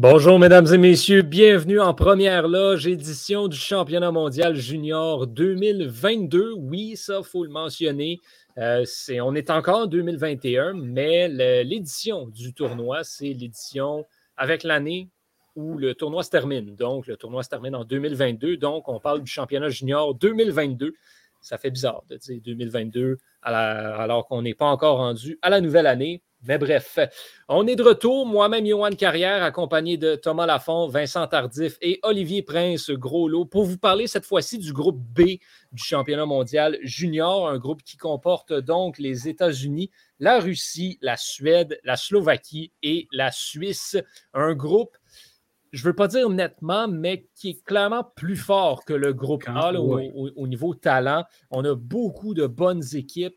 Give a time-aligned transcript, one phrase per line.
[0.00, 6.52] Bonjour mesdames et messieurs, bienvenue en première loge édition du championnat mondial junior 2022.
[6.56, 8.20] Oui, ça faut le mentionner.
[8.58, 8.84] Euh,
[9.22, 11.28] on est encore en 2021, mais
[11.62, 14.04] l'édition du tournoi, c'est l'édition
[14.36, 15.08] avec l'année
[15.54, 16.74] où le tournoi se termine.
[16.74, 18.56] Donc, le tournoi se termine en 2022.
[18.56, 20.94] Donc, on parle du championnat junior 2022.
[21.40, 25.86] Ça fait bizarre de dire 2022 alors qu'on n'est pas encore rendu à la nouvelle
[25.86, 26.22] année.
[26.46, 26.98] Mais bref,
[27.48, 28.24] on est de retour.
[28.24, 33.64] Moi-même, Johan Carrière, accompagné de Thomas Lafont, Vincent Tardif et Olivier Prince, gros lot, pour
[33.64, 35.38] vous parler cette fois-ci du groupe B
[35.72, 41.80] du championnat mondial junior, un groupe qui comporte donc les États-Unis, la Russie, la Suède,
[41.82, 43.96] la Slovaquie et la Suisse.
[44.32, 44.96] Un groupe
[45.72, 49.44] je ne veux pas dire nettement, mais qui est clairement plus fort que le groupe
[49.48, 51.24] A au, niveau talent.
[51.50, 53.36] On a beaucoup de bonnes équipes.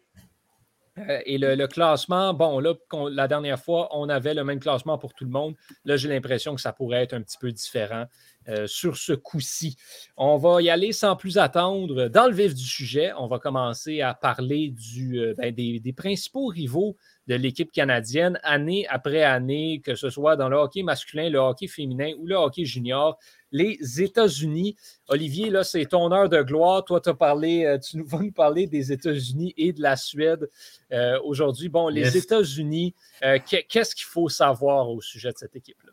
[0.97, 2.73] Euh, et le, classement, bon, là,
[3.11, 5.56] la dernière fois, on avait le même classement pour tout le monde.
[5.86, 8.06] Là, j'ai l'impression que ça pourrait être un petit peu différent
[8.50, 9.78] euh, sur ce coup-ci.
[10.17, 13.14] On va y aller sans plus attendre dans le vif du sujet.
[13.17, 14.73] On va commencer à parler
[15.14, 16.97] euh, ben, des, principaux rivaux
[17.28, 21.67] de l'équipe canadienne année après année, que ce soit dans le hockey masculin, le hockey
[21.67, 23.17] féminin ou le hockey junior.
[23.52, 24.75] Les États-Unis.
[25.07, 26.85] Olivier, là, c'est ton heure de gloire.
[26.85, 30.49] Toi, as parlé, euh, tu vas nous parler des États-Unis et de la Suède
[30.91, 31.69] euh, aujourd'hui.
[31.69, 35.91] Bon, les États-Unis, euh, qu'est-ce qu'il faut savoir au sujet de cette équipe-là?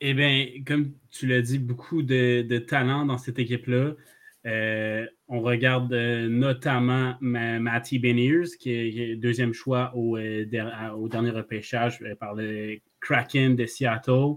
[0.00, 3.94] Eh bien, comme tu l'as dit, beaucoup de, de talent dans cette équipe-là.
[4.46, 12.02] Euh, on regarde euh, notamment Matty Beniers, qui est, deuxième choix au, euh, dernier repêchage
[12.18, 14.36] par le Kraken de Seattle.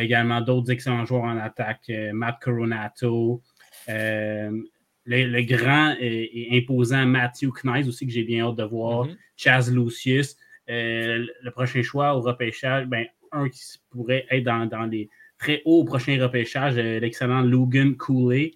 [0.00, 3.42] Également d'autres excellents joueurs en attaque, Matt Coronato,
[3.86, 9.16] le, grand et, imposant Matthew Knies aussi, que j'ai bien hâte de voir, mm-hmm.
[9.36, 10.36] Chaz Lucius.
[10.68, 13.60] le prochain choix au repêchage, ben, un qui
[13.90, 15.08] pourrait être dans, les
[15.38, 18.52] très hauts prochains repêchages, l'excellent Logan Cooley.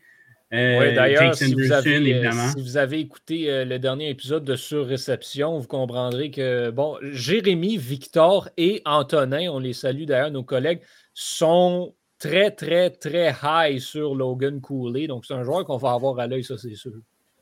[0.54, 5.58] Euh, oui, d'ailleurs, si, euh, si, vous avez écouté euh, le dernier épisode de Surréception,
[5.58, 10.80] vous comprendrez que, bon, Jérémy, Victor et Antonin, on les salue d'ailleurs, nos collègues,
[11.20, 15.06] sont très, très, très high sur Logan Cooley.
[15.06, 16.92] Donc, c'est un joueur qu'on va avoir à l'œil, ça, c'est sûr.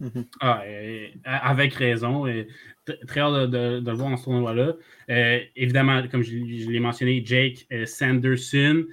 [0.00, 0.26] Mhm.
[0.41, 0.62] Ah,
[1.25, 2.25] avec raison.
[3.06, 4.75] très hâte de, le voir en ce tournoi-là.
[5.56, 8.84] évidemment, comme je, je l'ai mentionné, Jake Sanderson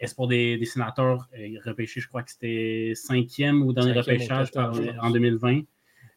[0.00, 5.10] espoir des, des sénateurs, euh, repêché, je crois que c'était cinquième ou dernier repêchage en
[5.10, 5.62] 2020.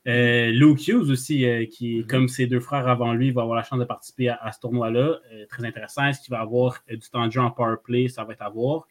[0.07, 2.07] Euh, Luke Hughes aussi, euh, qui, mm-hmm.
[2.07, 5.19] comme ses deux frères avant lui, va avoir la chance de participer à, ce tournoi-là.
[5.49, 6.05] très intéressant.
[6.05, 8.07] Est-ce qu'il va avoir du temps de jeu en power play?
[8.07, 8.87] Ça va être à voir.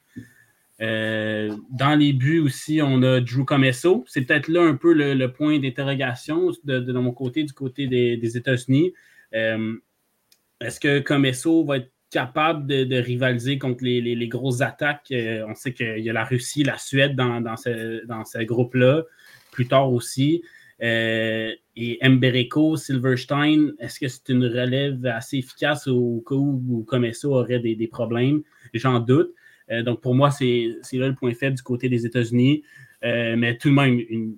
[0.78, 4.04] dans les buts aussi, on a Drew Comesso.
[4.06, 8.36] C'est peut-être là un peu le, point d'interrogation de, mon côté, du côté des, des
[8.36, 8.92] États-Unis.
[9.32, 15.10] Est-ce que Comesso va être capable de, rivaliser contre les, grosses attaques?
[15.12, 19.04] Euh, on sait qu'il y a la Russie, la Suède dans, dans ce, groupe-là,
[19.52, 20.42] plus tard aussi.
[20.82, 27.28] Euh, et Embereko, Silverstein, est-ce que c'est une relève assez efficace au cas où, ça
[27.28, 28.42] aurait des, problèmes?
[28.74, 29.32] J'en doute.
[29.70, 32.62] Euh, donc pour moi, c'est là le point faible du côté des États-Unis,
[33.02, 34.36] mais tout de même une,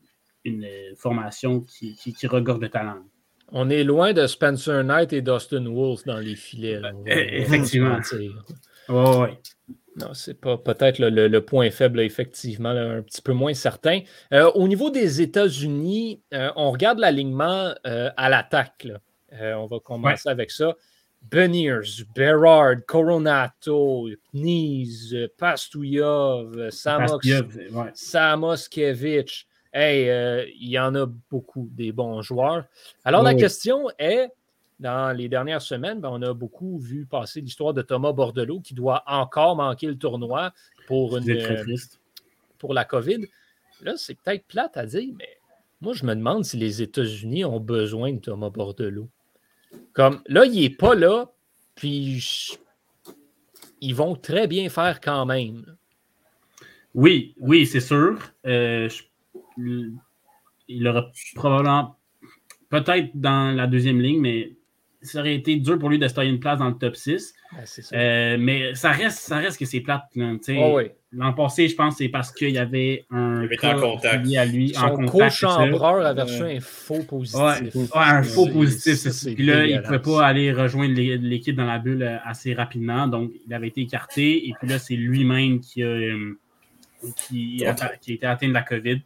[0.97, 2.98] formation qui, qui regorge de talent.
[3.52, 6.81] On est loin de Spencer Knight et Dustin Wolf dans les filets.
[7.06, 7.98] effectivement.
[8.88, 9.28] Oui,
[9.97, 14.00] Non, c'est pas peut-être le, point faible, effectivement, un petit peu moins certain.
[14.32, 18.88] Euh, au niveau des États-Unis, euh, on regarde l'alignement euh, à l'attaque.
[19.32, 20.75] on va commencer avec ça.
[21.20, 26.70] Beniers, Berard, Coronato, Knies, Pastuyov,
[27.94, 29.47] Samoskevich.
[29.75, 32.64] Hey, il y en a beaucoup des bons joueurs.
[33.04, 34.28] Alors, la question est,
[34.82, 38.75] dans les dernières semaines, ben, on a beaucoup vu passer l'histoire de Thomas Bordelot qui
[38.75, 40.52] doit encore manquer le tournoi
[40.87, 41.76] pour, une, euh,
[42.58, 43.26] pour la COVID.
[43.82, 45.38] Là, c'est peut-être plate à dire, mais
[45.81, 49.08] moi, je me demande si les États-Unis ont besoin de Thomas Bordelot.
[49.93, 51.32] Comme là, il n'est pas là,
[51.76, 52.58] puis
[53.81, 55.76] ils vont très bien faire quand même.
[56.94, 58.19] Oui, oui, c'est sûr.
[58.46, 58.88] Euh,
[59.56, 61.06] il aurait
[61.37, 61.96] probablement,
[62.69, 64.52] peut-être dans la deuxième ligne, mais
[65.02, 67.34] ça aurait été dur pour lui de se une place dans le top 6.
[67.93, 70.04] Euh, mais ça reste, ça reste que c'est plate.
[71.12, 73.46] l'an passé, je pense, c'est parce qu'il y avait un.
[73.50, 74.26] Il en contact.
[74.37, 74.75] à lui.
[74.75, 77.40] Son en co-chambreur avait reçu un faux positif.
[77.40, 79.34] Ouais, un faux positif.
[79.34, 83.06] Puis là, il ne pouvait pas aller rejoindre l'équipe dans la bulle euh, assez rapidement.
[83.08, 84.48] Donc, il avait été écarté.
[84.48, 86.38] Et puis là, c'est lui-même qui a, euh,
[87.16, 89.00] qui, a, qui a été atteint de la COVID.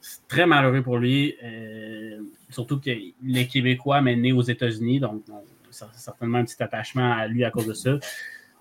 [0.00, 1.36] C'est très malheureux pour lui.
[1.42, 5.00] Euh, surtout qu'il est québécois, mais né aux États-Unis.
[5.00, 5.22] Donc,
[5.70, 7.98] certainement un petit attachement à lui à cause de ça.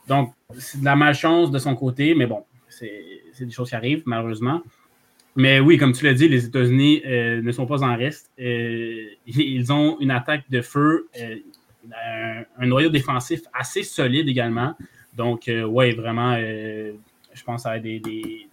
[0.08, 4.04] Donc, c'est de la malchance de son côté, mais bon, c'est des choses qui arrivent,
[4.06, 4.62] malheureusement.
[5.36, 8.32] Mais oui, comme tu l'as dit, les États-Unis euh, ne sont pas en reste.
[8.40, 11.08] Euh, ils ont une attaque de feu,
[12.58, 14.76] un, noyau défensif assez solide également.
[15.16, 18.48] Donc, oui, vraiment, je pense à des, des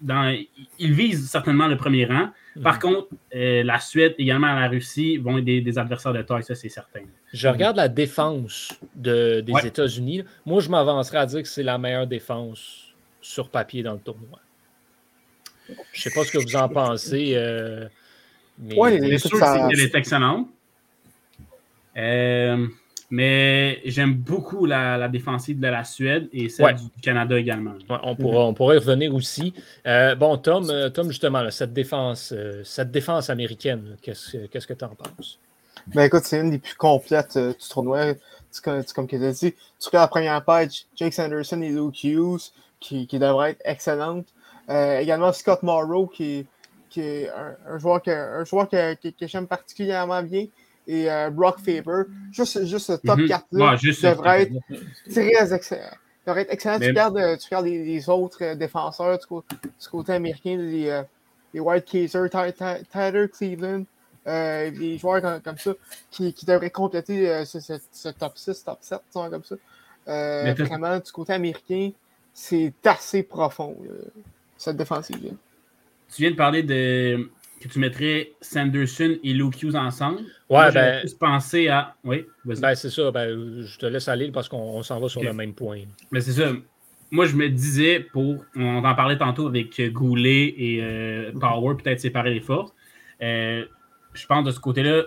[0.00, 0.36] dans,
[0.78, 2.28] ils visent certainement le premier rang.
[2.62, 2.80] Par mhm.
[2.80, 6.68] contre, euh, la Suède, également la Russie, vont être des, adversaires de taille, ça c'est
[6.68, 7.00] certain.
[7.32, 10.24] Je regarde la défense de, des États-Unis.
[10.44, 14.40] Moi, je m'avancerais à dire que c'est la meilleure défense sur papier dans le tournoi.
[15.68, 17.32] Je ne sais pas ce que vous en pensez.
[17.34, 17.88] Euh,
[18.58, 18.74] mais...
[18.78, 20.48] Oui, c'est sûr qu'elle est excellente.
[21.96, 22.66] Euh,
[23.10, 27.74] mais j'aime beaucoup la, défensive de la Suède et celle du Canada également.
[27.88, 29.54] on, pourra, on pourrait y revenir aussi.
[29.86, 34.84] Euh, bon, Tom, euh, Tom justement, cette, défense, euh, cette défense américaine, qu'est-ce que tu
[34.84, 35.38] en penses?
[35.88, 38.14] Ben écoute, c'est une des plus complètes du tournoi.
[38.64, 42.50] Comme, comme tu as dit, tu regardes la première page, Jake Sanderson et Luke Hughes,
[42.80, 44.26] qui, qui devrait être excellente.
[44.68, 46.46] également Scott Morrow, qui,
[46.90, 47.30] qui est
[47.68, 50.46] un, joueur que, un joueur que, que j'aime particulièrement bien
[50.86, 52.02] et euh, Brock Faber.
[52.32, 53.78] Juste, juste ce top 4-là mhm.
[54.02, 54.52] devrait être
[55.10, 55.96] très excellent.
[56.26, 56.78] Devrait être excellent.
[56.78, 59.26] Tu regardes, euh, tu regardes les, autres euh, défenseurs du,
[59.90, 61.02] côté américain, les,
[61.54, 63.84] les White Kaiser, Tyler Cleveland,
[64.26, 65.72] des joueurs comme, ça
[66.10, 69.56] qui, qui, devraient compléter ce, ce, top 6, top 7, comme ça.
[70.04, 71.90] vraiment, du côté américain,
[72.32, 73.76] c'est assez profond,
[74.56, 75.30] cette défensive-là.
[76.14, 77.30] Tu viens de parler de,
[77.60, 80.20] que tu mettrais Sanderson et Luke Hughes ensemble?
[80.50, 81.02] Ouais, ben.
[81.18, 81.94] penser à.
[82.04, 83.10] Oui, ben, c'est ça.
[83.10, 85.80] Ben, je te laisse aller parce qu'on s'en va sur le même point.
[86.10, 86.52] Mais c'est ça.
[87.10, 88.44] Moi, je me disais, pour.
[88.56, 92.72] On en parlait tantôt avec Goulet et euh, Power, peut-être séparer les forces.
[93.22, 93.64] Euh,
[94.12, 95.04] je pense de ce côté-là,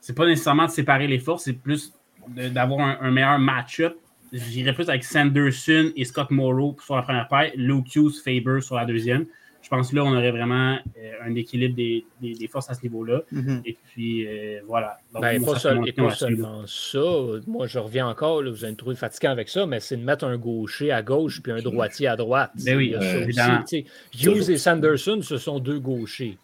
[0.00, 1.92] c'est pas nécessairement de séparer les forces, c'est plus
[2.28, 3.96] d'avoir un, meilleur match-up.
[4.32, 8.76] J'irais plus avec Sanderson et Scott Morrow sur la première paire, Luke Hughes, Faber sur
[8.76, 9.26] la deuxième
[9.62, 13.22] je pense que là, on aurait vraiment euh, un équilibre des, forces à ce niveau-là.
[13.30, 13.62] Mhm.
[13.64, 14.98] Et puis, euh, voilà.
[15.14, 17.00] Ben, pas, seulement ça.
[17.46, 20.24] Moi, je reviens encore, vous allez me trouver fatiguant avec ça, mais c'est de mettre
[20.24, 22.50] un gaucher à gauche puis un droitier à droite.
[22.64, 23.64] Ben oui, évidemment.
[24.20, 26.36] Hughes et Sanderson, ce sont deux gauchers.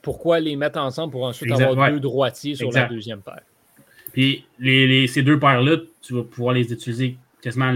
[0.00, 3.42] pourquoi les mettre ensemble pour ensuite avoir deux droitiers sur la deuxième paire?
[4.12, 7.16] Puis ces deux paires-là, tu vas pouvoir les utiliser
[7.46, 7.72] quasiment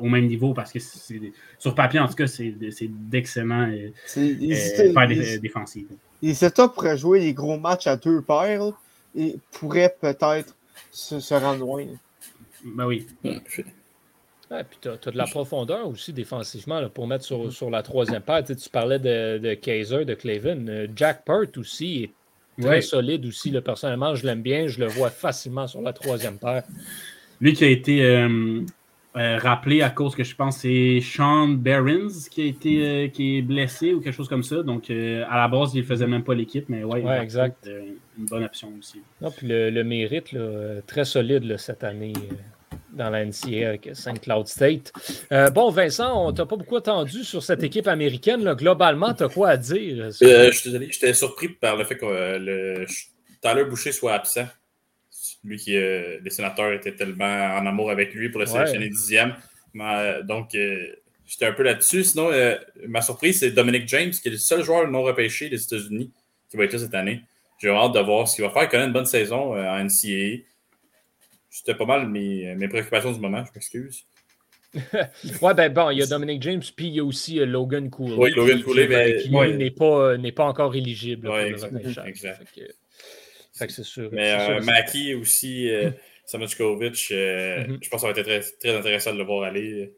[0.00, 0.78] au même niveau parce que
[1.58, 2.54] sur papier, en tout cas, c'est
[2.88, 5.88] d'excellents euh, euh, paires défensives.
[6.22, 8.70] Les États pourraient jouer des gros matchs à deux paires
[9.16, 10.54] et pourraient peut-être
[10.92, 11.84] se, rendre loin.
[12.64, 13.08] Ben oui.
[13.22, 13.64] puis
[14.80, 18.44] tu as, de la profondeur aussi défensivement pour mettre sur, la troisième paire.
[18.44, 20.68] Tu, parlais de, de, Kaiser, de Cleven.
[20.68, 23.50] Euh, Jack Pert aussi est très solide aussi.
[23.62, 24.68] personnellement, je l'aime bien.
[24.68, 26.62] Je le vois facilement sur la troisième paire.
[27.40, 28.62] Lui qui a été euh,
[29.38, 33.42] rappelé à cause que je pense c'est Sean Behrens qui a été euh, qui est
[33.42, 34.62] blessé ou quelque chose comme ça.
[34.62, 37.66] Donc euh, à la base, il ne faisait même pas l'équipe, mais ouais, exact.
[37.66, 39.00] une bonne option aussi.
[39.20, 40.36] Non, puis le, mérite
[40.86, 42.12] très solide cette année
[42.92, 44.20] dans la NCA avec St.
[44.20, 44.92] Cloud State.
[45.54, 48.52] bon, Vincent, on t'a pas beaucoup attendu sur cette équipe américaine.
[48.54, 50.10] Globalement, tu as quoi à dire?
[50.10, 52.06] je suis désolé, j'étais surpris par le fait que
[52.38, 52.86] le
[53.40, 54.46] Tyler Boucher soit absent
[55.48, 59.34] lui qui, euh, les sénateurs étaient tellement en amour avec lui pour le sélectionner dixième.
[59.76, 60.86] Euh, donc, euh,
[61.26, 62.04] j'étais un peu là-dessus.
[62.04, 62.30] Sinon,
[62.86, 66.12] ma surprise, c'est Dominic James, qui est le seul joueur non repêché des États-Unis
[66.50, 67.22] qui va être là cette année.
[67.60, 68.64] J'ai hâte de voir ce qu'il va faire.
[68.64, 70.44] Il connaît une bonne saison en NCAA.
[71.50, 74.04] C'était pas mal mes, mes préoccupations du moment, je m'excuse.
[75.42, 78.14] ouais, ben bon, il y a Dominic James, puis il y a aussi Logan Cooley.
[78.16, 79.16] Oui, Logan Cooley, mais.
[79.16, 81.28] Qui, n'est pas, pas, encore éligible.
[81.28, 82.46] Ouais, exact.
[83.68, 84.08] C'est sûr.
[84.12, 85.90] Mais euh, Maki aussi, euh,
[86.34, 87.78] euh mm-hmm.
[87.82, 89.92] je pense que ça va être très, très intéressant de le voir aller.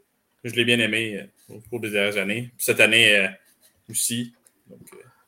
[0.45, 1.17] Je l'ai bien aimé
[1.51, 2.51] euh, au cours des dernières années.
[2.57, 3.29] cette année
[3.89, 4.33] aussi.
[4.69, 4.81] Donc,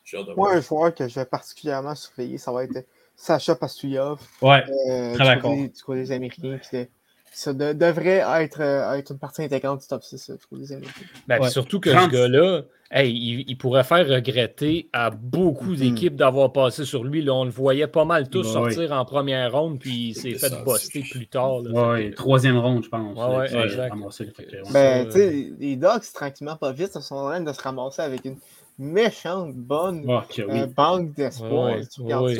[0.05, 3.55] j'ai hâte de Moi, un joueur que je vais particulièrement surveiller, ça va être Sacha
[3.55, 4.21] Pastuyov.
[4.41, 5.55] Ouais, très d'accord.
[5.55, 6.89] Du côté des Américains, qui,
[7.33, 11.07] ça devrait être, être, une partie intégrante du top 6 pour les Américains.
[11.27, 15.79] Ben, Surtout que ce gars-là, hey, il, pourrait faire regretter à beaucoup mm-hmm.
[15.79, 17.23] d'équipes d'avoir passé sur lui.
[17.23, 20.53] Là, on le voyait pas mal tous sortir en première ronde, puis il s'est fait
[20.65, 21.63] buster plus tard.
[21.63, 23.17] Oui, troisième ronde, je pense.
[23.17, 23.95] Ouais, exact.
[24.73, 25.09] Ben,
[25.59, 28.37] les Dogs, tranquillement, pas vite, sont en train de se ramasser avec une
[28.79, 31.77] méchante bonne euh, banque d'espoir.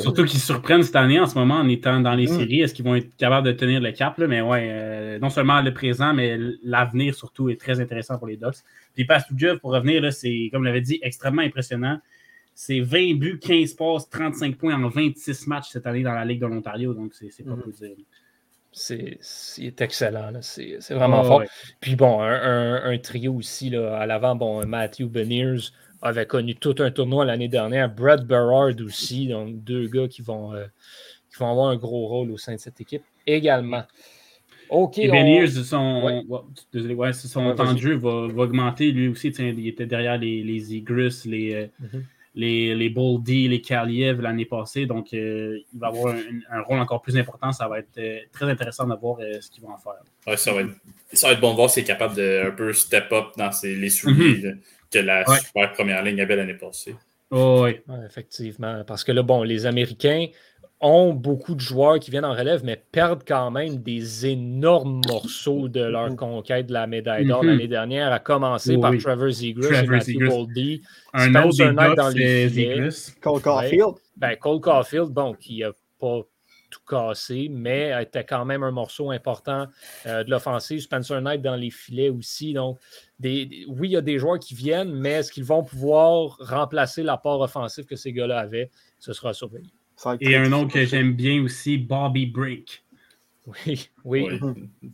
[0.01, 2.37] Surtout qu'ils surprennent cette année en ce moment en étant dans les mm.
[2.37, 2.61] séries.
[2.61, 4.17] Est-ce qu'ils vont être capables de tenir le cap?
[4.17, 4.27] Là?
[4.27, 8.37] Mais ouais, euh, non seulement le présent, mais l'avenir surtout est très intéressant pour les
[8.37, 8.57] Ducks.
[8.95, 11.99] Puis Job, pour revenir, c'est, comme l'avait dit, extrêmement impressionnant.
[12.55, 16.41] C'est 20 buts, 15 passes, 35 points en 26 matchs cette année dans la Ligue
[16.41, 16.93] de l'Ontario.
[16.93, 17.71] Donc, c'est pas mm.
[17.79, 17.95] dire.
[18.73, 20.31] C'est excellent.
[20.41, 21.43] C'est vraiment fort.
[21.79, 25.69] Puis bon, un, trio aussi là, à l'avant, bon, Matthew Beniers,
[26.03, 27.89] avait connu tout un tournoi l'année dernière.
[27.89, 30.65] Brad Berard aussi, donc deux gars qui vont, euh,
[31.31, 33.83] qui vont avoir un gros rôle au sein de cette équipe également.
[34.69, 34.97] OK.
[34.97, 35.47] Et on...
[35.47, 37.13] son, ouais.
[37.13, 38.91] son temps de jeu va, augmenter.
[38.91, 42.03] Lui aussi, il était derrière les, les Egrus, les, mhm.
[42.35, 44.85] les, les Boldy, les Kaliev l'année passée.
[44.85, 46.15] Donc, euh, il va avoir
[46.49, 47.51] un, rôle encore plus important.
[47.53, 47.99] Ça va être
[48.31, 49.93] très intéressant de voir ce qu'ils vont en faire.
[50.27, 50.73] Ouais, ça, va être,
[51.13, 53.51] ça va être bon de voir s'il est capable de un peu step up dans
[53.51, 54.41] ses, les souliers.
[54.43, 54.59] Mhm
[54.93, 56.95] que la super première ligne avait l'année passée.
[57.31, 57.79] oui.
[58.05, 58.83] effectivement.
[58.85, 60.27] Parce que là, bon, les Américains
[60.83, 65.69] ont beaucoup de joueurs qui viennent en relève, mais perdent quand même des énormes morceaux
[65.69, 66.15] de leur mm-hmm.
[66.15, 67.47] conquête de la médaille d'or mm-hmm.
[67.47, 70.83] l'année dernière, à commencer par Trevor Zegras et Matthew Boldy.
[71.13, 72.89] Un autre dans les
[73.21, 73.95] Cole Caulfield.
[74.17, 76.21] Ben, Cole Caulfield, bon, qui a pas
[76.73, 79.67] tout cassé, mais était quand même un morceau important
[80.05, 80.81] euh, de l'offensive.
[80.81, 82.53] Spencer Knight dans les filets aussi.
[82.53, 82.79] Donc,
[83.21, 87.41] oui, il y a des joueurs qui viennent, mais est-ce qu'ils vont pouvoir remplacer l'apport
[87.41, 88.71] offensif que ces gars-là avaient?
[88.99, 89.71] Ce sera surveillé.
[90.19, 92.83] Et un nom que j'aime bien aussi, Bobby Break.
[93.45, 94.39] Oui, oui,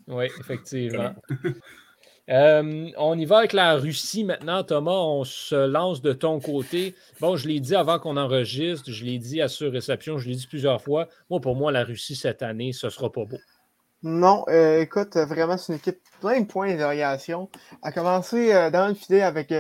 [0.08, 1.14] oui, effectivement.
[2.30, 4.92] Euh, on y va avec la Russie maintenant, Thomas.
[4.92, 6.96] On se lance de ton côté.
[7.20, 10.36] Bon, je l'ai dit avant qu'on enregistre, je l'ai dit à sur réception, je l'ai
[10.36, 11.08] dit plusieurs fois.
[11.30, 13.38] Moi, pour moi, la Russie cette année, ce sera pas beau.
[14.04, 17.50] Non, euh, écoute, vraiment, c'est une équipe plein de points d'interrogation.
[17.82, 19.54] A commencé euh, dans le filet avec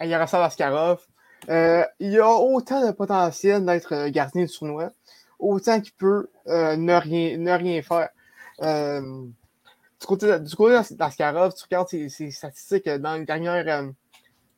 [0.00, 1.06] Yaroslav Askarov.
[1.48, 4.90] il y a autant de potentiel d'être gardien du tournoi,
[5.38, 8.10] autant qu'il peut ne, rien, ne rien faire
[10.00, 13.90] du côté, du d'Askarov, tu regardes ses, statistiques dans les dernières, euh,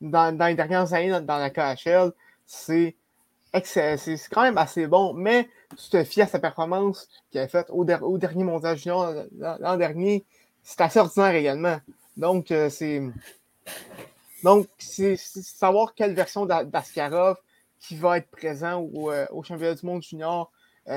[0.00, 2.12] dans, années dans, la KHL,
[2.47, 2.97] c'est
[4.30, 7.85] quand même assez bon, mais tu te fies à sa performance qu'il a faite au,
[7.85, 10.25] dernier mondial junior l'an dernier,
[10.62, 11.78] c'est assez ordinaire également.
[12.16, 13.00] Donc, euh, c'est.
[14.42, 17.37] Donc, c'est savoir quelle version d'Askarov
[17.80, 20.50] qui va être présent euh, au championnat du monde junior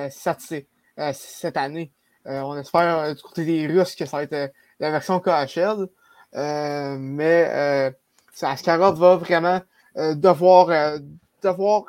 [0.09, 1.91] cette année.
[2.27, 4.47] Euh, on espère euh, du côté des Russes que ça va être euh,
[4.79, 5.87] la version KHL.
[6.99, 7.93] mais
[8.41, 9.61] Askarov va vraiment
[9.95, 10.99] devoir,
[11.43, 11.83] devoir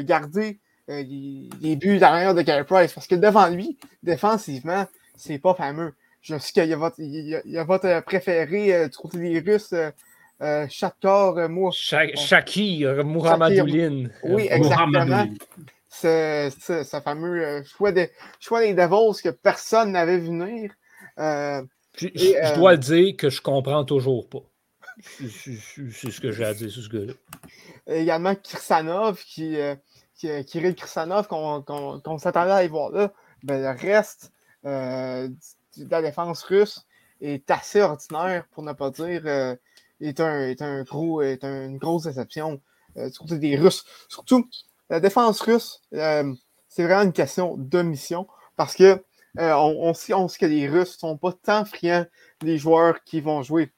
[0.00, 5.92] garder les, buts derrière de Gary Price parce que devant lui, défensivement, c'est pas fameux.
[6.22, 9.74] Je sais qu'il y, a votre préféré du côté des Russes,
[10.40, 11.72] euh, Shakhtar Mour...
[11.72, 14.10] Shakir Mouramadouline.
[14.22, 15.26] Oui, exactement
[16.00, 18.08] ce, fameux euh, choix, de,
[18.40, 20.72] choix des Devils que personne n'avait vu venir.
[21.18, 21.62] Euh,
[21.96, 24.42] je, dois le dire que je comprends toujours pas.
[25.00, 27.12] C'est ce que j'ai à dire sur ce gars-là.
[27.86, 29.74] Également Kirsanov, qui, euh,
[30.16, 33.12] qui, Kirill Kirsanov, qu'on s'attendait à y voir là.
[33.44, 34.32] Ben, le reste
[34.64, 36.86] de la défense russe
[37.20, 39.26] est assez ordinaire, pour ne pas dire
[40.00, 42.60] est, un, est, un gros, est une grosse déception
[42.96, 43.84] du côté des Russes.
[44.08, 44.48] Surtout,
[44.90, 46.34] la défense russe, euh,
[46.68, 48.26] c'est vraiment une question de mission
[48.56, 49.02] parce que
[49.38, 52.06] euh, on, sait, que les Russes ne sont pas tant friands
[52.40, 53.72] des joueurs qui vont jouer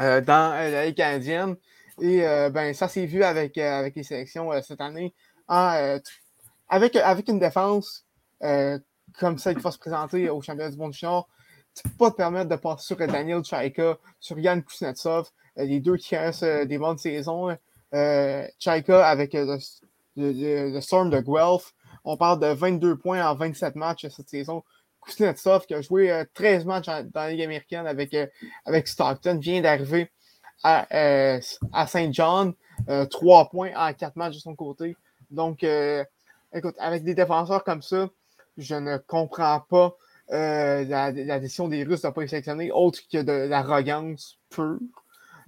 [0.00, 1.56] euh, dans la Ligue canadienne.
[2.00, 2.20] Et
[2.52, 5.12] ben, ça s'est vu avec, avec les sélections cette année.
[5.48, 8.06] avec, avec une défense
[9.18, 11.28] comme celle qui va se présenter au championnat du monde junior,
[11.74, 15.80] tu ne peux pas te permettre de passer sur Daniel Chaika, sur Yann Kuznetsov, les
[15.80, 17.56] deux qui restent des bonnes saisons.
[18.60, 19.34] Chaika avec
[20.18, 21.74] le, Storm de Guelph.
[22.04, 24.62] On parle de 22 points en 27 matchs cette saison.
[25.04, 28.26] Kuznetsov, qui a joué 13 euh, matchs dans la Ligue américaine avec, euh,
[28.64, 30.10] avec Stockton, vient d'arriver
[30.62, 31.40] à, euh,
[31.72, 32.54] à Saint John.
[33.10, 34.96] 3 points en 4 matchs de son côté.
[35.30, 35.66] Donc,
[36.54, 38.08] écoute, avec des défenseurs comme ça,
[38.56, 39.96] je ne comprends pas
[40.28, 41.10] la,
[41.40, 44.78] décision des Russes de ne pas les sélectionner, autre que de l'arrogance pure.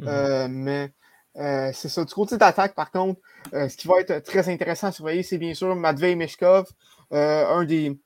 [0.01, 0.49] Mm-hmm.
[0.49, 0.91] mais
[1.37, 2.05] euh, c'est ça.
[2.05, 3.21] Du côté d'attaque, par contre,
[3.55, 6.67] euh, ce qui va être très intéressant à surveiller, c'est bien sûr Matvei Meshkov,
[7.13, 7.97] euh, un des,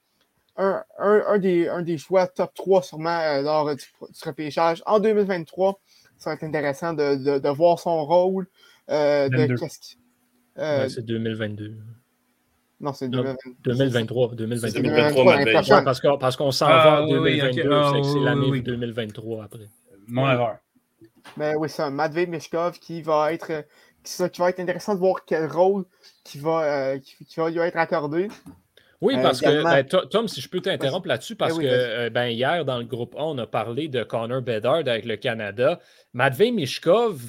[0.57, 3.85] un, un, des, un, des, choix top 3 sûrement lors du,
[4.25, 4.83] repêchage.
[4.87, 5.81] En 2023,
[6.19, 8.47] ça va être intéressant de, de, de voir son rôle.
[8.89, 9.97] de qu'est-ce
[10.57, 11.77] ouais, c'est 2022.
[12.81, 14.35] Non, c'est 2023.
[14.35, 15.85] 2023.
[15.85, 19.69] parce qu'on parce qu'on s'en ah, va en 2022, ah, c'est l'année 2023 après.
[20.07, 20.59] Mon erreur.
[21.37, 23.65] Mais oui, c'est un Matvey Mishkov qui va être
[24.05, 25.85] qui, va être intéressant de voir quel rôle
[26.25, 28.29] qui va, euh, qui, va lui être accordé.
[29.01, 32.11] Oui, euh, parce que, ben, Tom, si je peux t'interrompre là-dessus, parce ben que euh,
[32.11, 35.81] ben, hier, dans le groupe 1, on a parlé de Connor Bedard avec le Canada.
[36.13, 37.21] Matvey Mishkov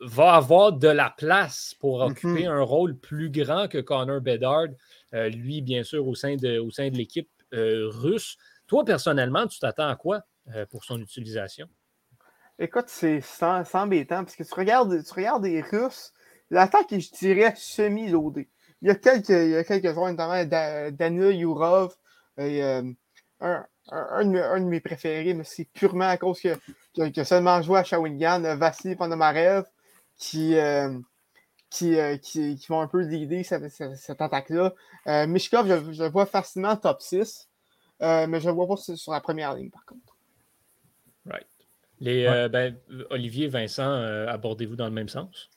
[0.00, 2.10] va avoir de la place pour mm-hmm.
[2.10, 4.68] occuper un rôle plus grand que Connor Bedard,
[5.12, 8.36] lui, bien sûr, au sein de, au sein de l'équipe russe.
[8.66, 10.22] Toi, personnellement, tu t'attends à quoi
[10.70, 11.68] pour son utilisation?
[12.58, 16.12] Écoute, c'est embêtant parce que tu regardes, tu regardes les Russes,
[16.50, 18.48] l'attaque est, je dirais, semi-loadée.
[18.82, 20.44] Il y a quelques, il y a quelques joueurs, notamment
[20.90, 21.94] Daniel Yurov,
[22.38, 22.82] euh,
[23.40, 27.84] un, un, de, mes préférés, mais c'est purement à cause que, que, seulement joué à
[27.84, 29.64] Shawinigan, Vassili Ponomarev,
[30.16, 30.98] qui, euh,
[31.70, 34.74] qui, euh, qui, qui, vont un peu l'idée cette, cette, attaque-là.
[35.26, 37.48] Mishkov, je, je, le vois facilement top 6,
[38.00, 40.16] mais je ne le vois pas sur la première ligne, par contre.
[41.24, 41.51] Right.
[42.02, 42.76] Les, euh, ben,
[43.10, 45.50] Olivier, Vincent, euh, abordez-vous dans le même sens?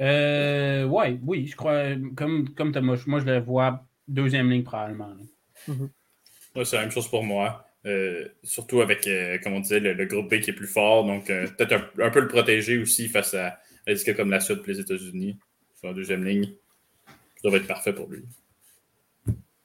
[0.00, 5.12] Euh, ouais, oui, je crois, comme, comme Thomas, moi je le vois deuxième ligne probablement.
[5.66, 5.90] Mhm.
[6.64, 7.66] c'est la même chose pour moi.
[8.44, 9.08] surtout avec,
[9.42, 11.04] comme on disait, le, groupe B qui est plus fort.
[11.04, 14.68] Donc, peut-être un, peu le protéger aussi face à, des équipes comme la Suède et
[14.68, 15.36] les États-Unis
[15.74, 16.52] sur la deuxième ligne.
[17.42, 18.22] Ça doit être parfait pour lui.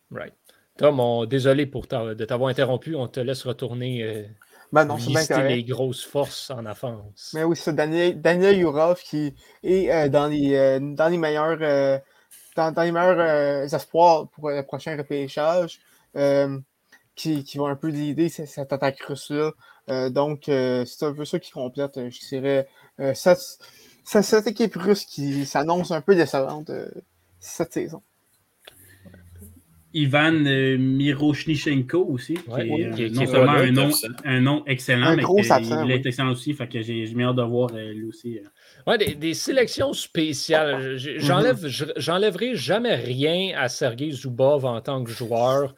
[0.10, 0.34] Right.
[0.78, 2.96] Tom, désolé pour de t'avoir interrompu.
[2.96, 4.28] On te laisse retourner
[4.76, 7.32] ben non, c'est les grosses forces en offense.
[7.34, 8.62] Mais oui, c'est Daniel, Daniel
[9.02, 11.98] qui est euh, dans, les, euh, dans les meilleurs, euh,
[12.58, 15.80] dans, les meilleurs espoirs pour le prochain repêchage.
[17.16, 20.10] Qui, qui, vont un peu l'idée cette attaque russe-là.
[20.10, 22.68] donc, c'est un peu ça qui complète, je dirais,
[23.14, 23.40] cette,
[24.04, 26.70] cette, équipe russe qui s'annonce un peu décevante
[27.40, 28.02] cette saison.
[29.96, 33.90] Ivan euh, Miroshnichenko aussi, qui est, non seulement un, nom,
[34.26, 36.54] un, nom, excellent, mais il est excellent aussi.
[36.54, 38.38] Fait que j'ai hâte de voir euh, lui aussi.
[38.38, 38.92] Euh.
[38.92, 40.98] Ouais, des, des, sélections spéciales.
[40.98, 45.74] J'enlève, J'enlèverai jamais rien à Sergei Zubov en tant que joueur.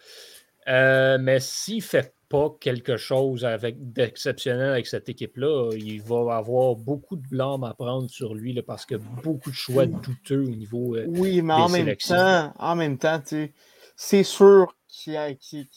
[0.65, 7.17] mais s'il ne fait pas quelque chose d'exceptionnel avec cette équipe-là, il va avoir beaucoup
[7.17, 10.41] de blâme à prendre sur lui là, parce qu'il y a beaucoup de choix douteux
[10.41, 10.97] au niveau.
[11.05, 13.53] oui, mais en même temps, en même temps, tu sais
[13.97, 15.67] c'est sûr qu'il y a, qu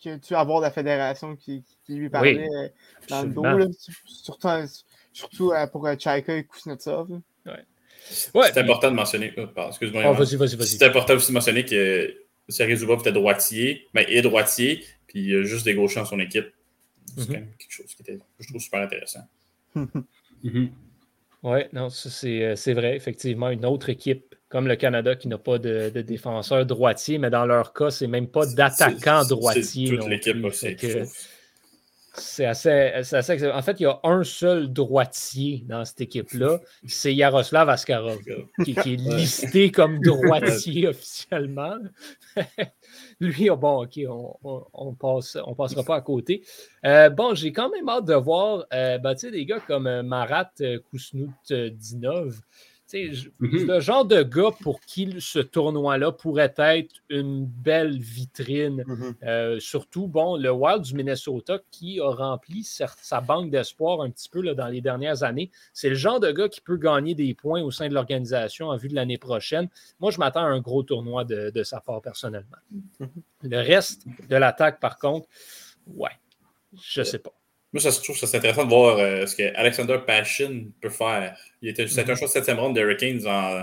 [0.00, 2.68] tu vas avoir la fédération qui, lui parlait euh,
[3.08, 3.72] dans le dos,
[4.06, 4.48] surtout,
[5.12, 7.20] surtout euh, pour euh, Chaika et Kuznetsov.
[8.08, 9.34] c'est important de mentionner.
[9.68, 10.04] Excuse-moi.
[10.06, 10.68] Oh, vas-y, vas-y, vas-y.
[10.68, 12.14] C'est important aussi de mentionner que
[12.48, 16.06] Sergei Zubov était droitier, mais est droitier, puis il y a juste des gauchers dans
[16.06, 16.46] son équipe.
[17.16, 17.26] C'est mm-hmm.
[17.26, 19.26] quand même quelque chose qui était, je trouve super intéressant.
[19.74, 20.70] mm-hmm.
[21.42, 22.96] Oui, non, c'est vrai.
[22.96, 27.30] Effectivement, une autre équipe comme le Canada qui n'a pas de, de, défenseur droitier, mais
[27.30, 29.96] dans leur cas, c'est même pas d'attaquant droitier.
[29.96, 30.76] Toute l'équipe aussi.
[32.18, 37.14] C'est assez, assez, En fait, il y a un seul droitier dans cette équipe-là, c'est
[37.14, 38.18] Yaroslav Askarov,
[38.64, 41.78] qui, est listé comme droitier officiellement.
[43.20, 46.44] Lui, oh, bon, OK, on, on, passe, on passera pas à côté.
[46.84, 50.50] Euh, bon, j'ai quand même hâte de voir euh, ben, des gars comme euh, Marat
[52.88, 53.32] Kousnout-Dinov.
[53.40, 53.66] Mm-hmm.
[53.66, 58.82] Le genre de gars pour qui ce tournoi-là pourrait être une belle vitrine.
[58.82, 59.14] Mm-hmm.
[59.24, 64.28] Euh, surtout, bon, le Wild du Minnesota qui a rempli sa, banque d'espoir un petit
[64.28, 65.50] peu là, dans les dernières années.
[65.72, 68.76] C'est le genre de gars qui peut gagner des points au sein de l'organisation en
[68.76, 69.68] vue de l'année prochaine.
[70.00, 72.56] Moi, je m'attends à un gros tournoi de, de sa part personnellement.
[72.74, 73.08] Mm-hmm.
[73.44, 75.28] Le reste de l'attaque, par contre,
[75.86, 76.10] ouais,
[76.80, 77.32] je sais pas.
[77.72, 81.36] Moi, je trouve ça intéressant de voir euh, ce qu'Alexander Passion peut faire.
[81.60, 83.62] Il était, c'était un choix de septième ronde de Hurricanes en,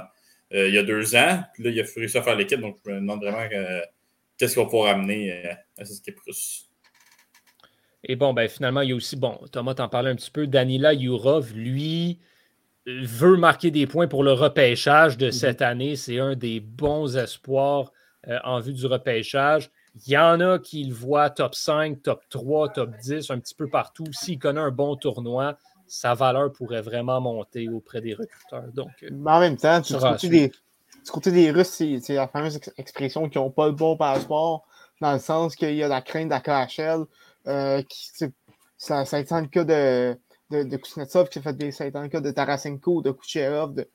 [0.53, 1.43] euh, il y a deux ans.
[1.53, 2.59] Puis là, il a réussi à faire l'équipe.
[2.59, 3.81] Donc, je me demande vraiment euh,
[4.37, 6.69] qu'est-ce qu'il va pouvoir amener à cette équipe russe.
[8.03, 10.45] Et bon, ben finalement, il y a aussi, bon, Thomas t'en parlait un petit peu,
[10.45, 12.19] Danila Yurov, lui,
[12.85, 15.31] veut marquer des points pour le repêchage de mm-hmm.
[15.31, 15.95] cette année.
[15.95, 17.91] C'est un des bons espoirs
[18.43, 19.71] en vue du repêchage.
[19.95, 23.55] Il y en a qui le voient top 5, top 3, top 10, un petit
[23.55, 24.05] peu partout.
[24.11, 28.71] S'il connaît un bon tournoi, sa valeur pourrait vraiment monter auprès des recruteurs.
[28.73, 32.27] Donc, euh, Mais en même temps, du côté, des, du côté, des, Russes, c'est la
[32.27, 34.67] fameuse expression qu'ils n'ont pas le bon passeport,
[34.99, 37.05] dans le sens qu'il y a la crainte de la KHL.
[37.47, 38.09] Euh, qui,
[38.77, 40.17] ça, ça a été le cas de,
[40.49, 43.11] de, de Kuznetsov, qui a fait des, ça a été le cas de Tarasenko, de
[43.11, 43.87] Kucherov, de,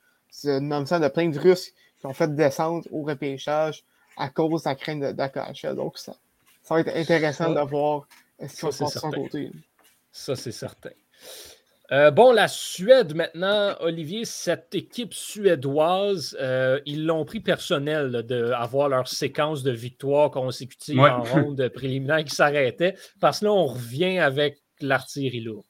[0.45, 3.85] de, de plein de Russes qui ont fait descendre au repêchage
[4.17, 6.15] à cause de la crainte de, Donc, ça,
[6.63, 8.07] ça va être intéressant de voir
[8.39, 9.51] ce qui va se passer côté.
[10.13, 10.91] Ça, c'est certain.
[11.93, 18.89] Euh, bon, la Suède maintenant, Olivier, cette équipe suédoise, euh, ils l'ont pris personnel d'avoir
[18.89, 24.19] leur séquence de victoires consécutives en ronde préliminaire qui s'arrêtait, parce que là, on revient
[24.19, 25.65] avec l'artillerie lourde.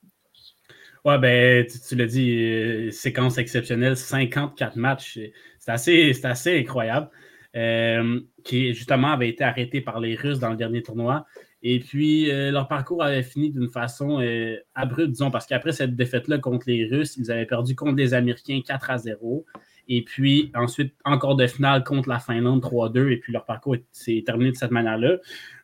[1.07, 5.19] Ouais, ben, tu, l'as dit, euh, séquence exceptionnelle, 54 matchs.
[5.59, 7.09] C'est assez, assez incroyable.
[7.53, 11.27] Qui justement avait été arrêté par les Russes dans le dernier tournoi.
[11.63, 15.95] Et puis, euh, leur parcours avait fini d'une façon euh, abrupte, disons, parce qu'après cette
[15.95, 19.45] défaite-là contre les Russes, ils avaient perdu contre les Américains 4 à 0.
[19.89, 23.11] Et puis, ensuite, encore de finale contre la Finlande 3-2.
[23.11, 25.19] Et puis, leur parcours s'est terminé de cette manière-là.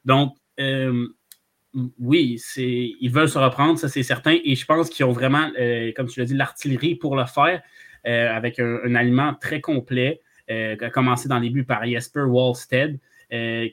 [0.05, 1.07] Donc, euh,
[1.99, 4.39] oui, ils veulent se reprendre, ça c'est certain.
[4.45, 5.51] Et je pense qu'ils ont vraiment,
[5.95, 7.61] comme tu l'as dit, l'artillerie pour le faire,
[8.05, 12.99] avec un, aliment très complet, a commencé dans les buts par Jesper Wallstead,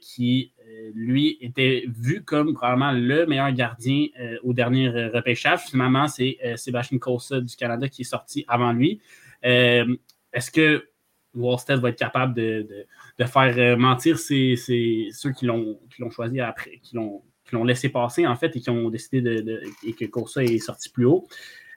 [0.02, 0.54] qui
[0.94, 5.62] lui était vu comme probablement le meilleur gardien euh, au dernier repêchage.
[5.62, 9.00] Finalement, c'est euh, Sébastien Cossa du Canada qui est sorti avant lui.
[9.46, 9.96] Euh,
[10.32, 10.88] est-ce que
[11.36, 12.86] Wallstead va être capable de,
[13.26, 15.80] faire mentir ceux qui l'ont
[16.12, 20.06] choisi après, qui l'ont laissé passer, en fait, et qui ont décidé de, et que
[20.06, 21.28] Cossa est sorti plus haut?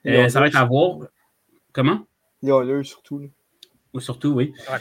[0.05, 0.99] ça va être à voir.
[1.73, 2.07] Comment?
[2.43, 2.57] Il y a
[4.01, 4.29] surtout.
[4.29, 4.53] surtout, oui.
[4.69, 4.79] Ah,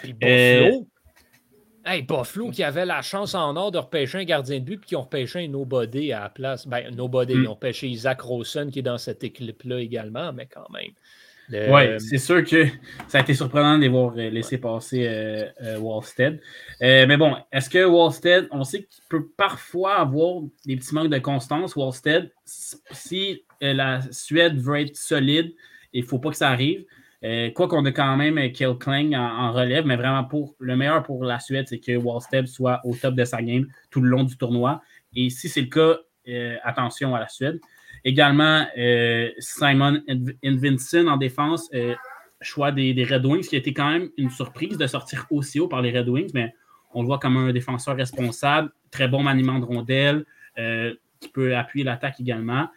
[1.88, 4.88] Hey, Buffalo qui avait la chance en or de repêcher un gardien de but puis
[4.88, 6.67] qui ont repêché un nobody à la place.
[6.67, 7.43] Ben, nobody, mm.
[7.43, 10.93] ils ont pêché Isaac Rosen qui est dans cette équipe-là également, mais quand même.
[11.51, 12.65] Oui, c'est sûr que
[13.08, 16.41] ça a été surprenant de les voir euh, laisser passer euh, euh, Wallstead.
[16.82, 21.19] mais bon, est-ce que Wallstead, on sait qu'il peut parfois avoir des petits manques de
[21.19, 22.32] constance, Wallstead.
[22.45, 25.54] Si la Suède veut être solide,
[25.93, 26.84] il ne faut pas que ça arrive.
[27.25, 31.01] Euh, quoi qu'on a quand même Kill Kling en, relève, mais vraiment pour le meilleur
[31.01, 34.23] pour la Suède, c'est que Wallstead soit au top de sa game tout le long
[34.23, 34.81] du tournoi.
[35.15, 37.59] Et si c'est le cas, euh, attention à la Suède.
[38.03, 40.01] Également, euh, Simon
[40.43, 41.71] Invinson en défense,
[42.41, 45.67] choix des, Red Wings, qui a été quand même une surprise de sortir aussi haut
[45.67, 46.53] par les Red Wings, mais
[46.93, 50.25] on le voit comme un défenseur responsable, très bon maniement de rondelle,
[51.19, 52.67] qui peut appuyer l'attaque également,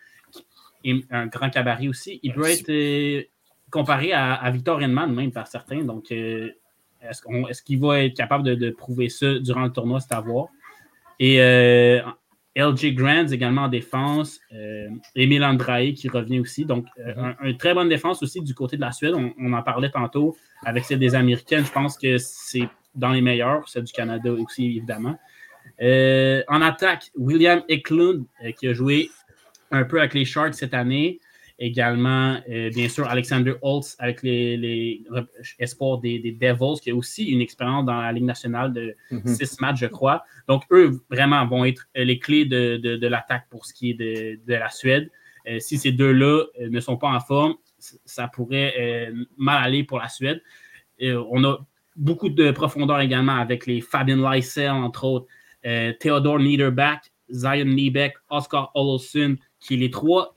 [0.85, 2.21] et un grand cabaret aussi.
[2.23, 3.29] Il peut être
[3.71, 5.85] comparé à, Victor Henman, même par certains.
[5.85, 6.51] Donc, euh,
[7.03, 10.01] est-ce, qu'il va être capable de, prouver ça durant le tournoi?
[10.01, 10.49] C'est à voir.
[11.21, 12.01] Et euh,
[12.57, 14.41] LJ Grant également en défense.
[14.53, 16.65] Euh, Emile Andrae qui revient aussi.
[16.65, 17.37] Donc, mm-hmm.
[17.43, 19.15] une très bonne défense aussi du côté de la Suède.
[19.15, 21.65] On, en parlait tantôt avec celle des Américaines.
[21.65, 25.19] Je pense que c'est dans les meilleurs, celle du Canada aussi, évidemment.
[25.81, 28.25] en attaque, William Eklund
[28.59, 29.11] qui a joué
[29.71, 31.21] un peu avec les Sharks cette année.
[31.61, 35.03] Également, euh, bien sûr, Alexander Holtz avec les, les
[35.59, 39.27] espoirs des, Devils, qui a aussi une expérience dans la Ligue nationale de mhm.
[39.27, 40.23] six matchs, je crois.
[40.47, 44.55] Donc, eux, vraiment, vont être euh, les clés de, l'attaque pour ce qui est de,
[44.55, 45.11] la Suède.
[45.49, 50.09] Euh, si ces deux-là ne sont pas en forme, ça pourrait mal aller pour la
[50.09, 50.41] Suède.
[51.01, 51.59] on a
[51.97, 55.27] beaucoup de profondeur également avec les Fabien Lysell, entre autres,
[55.99, 60.33] Theodore Niederbach, Zion Niebeck, Oscar Olofsson, qui les trois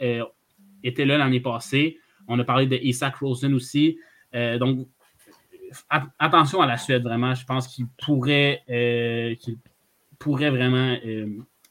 [0.84, 1.98] était là l'année passée.
[2.28, 3.98] On a parlé de Isaac Rosen aussi.
[4.36, 4.88] Euh, donc,
[6.20, 7.34] attention à la Suède, vraiment.
[7.34, 9.36] Je pense qu'il pourrait, euh,
[10.20, 11.28] pourrait vraiment euh,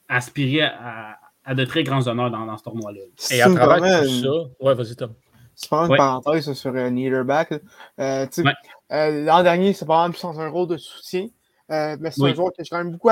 [0.08, 1.18] aspirer à,
[1.54, 3.00] de très grands honneurs dans, ce tournoi-là.
[3.30, 5.14] Et à travers tout ça, ouais, vas-y, Tom.
[5.54, 7.52] C'est pas une parenthèse sur euh, Niederback.
[7.98, 11.28] L'an dernier, c'est pas même sans un rôle de soutien.
[11.68, 13.10] mais c'est un joueur que je quand même beaucoup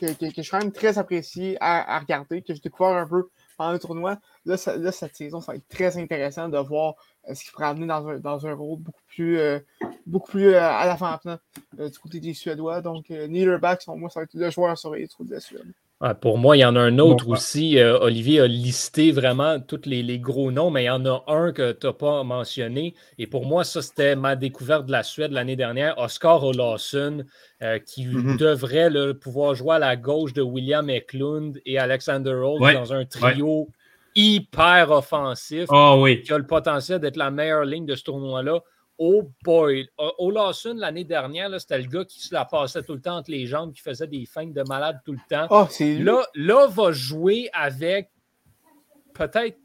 [0.00, 3.28] que, je suis quand même très apprécié à, à, regarder, que je découvre un peu
[3.56, 4.18] pendant le tournoi.
[4.44, 6.94] Là, cette saison, ça va être très intéressant de voir
[7.28, 9.58] euh, ce qu'il pourrait amener dans un, dans un rôle beaucoup plus, euh,
[10.06, 11.38] beaucoup plus euh, à l'avant-plan
[11.78, 12.80] du côté des Suédois.
[12.80, 15.72] Donc, Niederbach, moi, ça va être le joueur à surveiller du côté de la Suède.
[16.20, 17.78] Pour moi, il y en a un autre aussi.
[17.80, 21.72] Olivier a listé vraiment tous les, gros noms, mais il y en a un que
[21.72, 22.94] tu n'as pas mentionné.
[23.18, 25.96] Et pour moi, ça, c'était ma découverte de la Suède l'année dernière.
[25.98, 27.24] Oscar Olausson,
[27.86, 28.36] qui mm-hmm.
[28.36, 33.68] devrait pouvoir jouer à la gauche de William Eklund et Alexander Holt dans un trio
[34.14, 36.22] hyper offensif oh, oui.
[36.22, 38.60] qui a le potentiel d'être la meilleure ligne de ce tournoi-là.
[38.98, 39.88] Oh boy!
[40.18, 43.46] Olawson, l'année dernière, c'était le gars qui se la passait tout le temps entre les
[43.46, 45.46] jambes, qui faisait des feintes de malade tout le temps.
[45.50, 48.10] Oh, là, là, va jouer avec
[49.14, 49.58] peut-être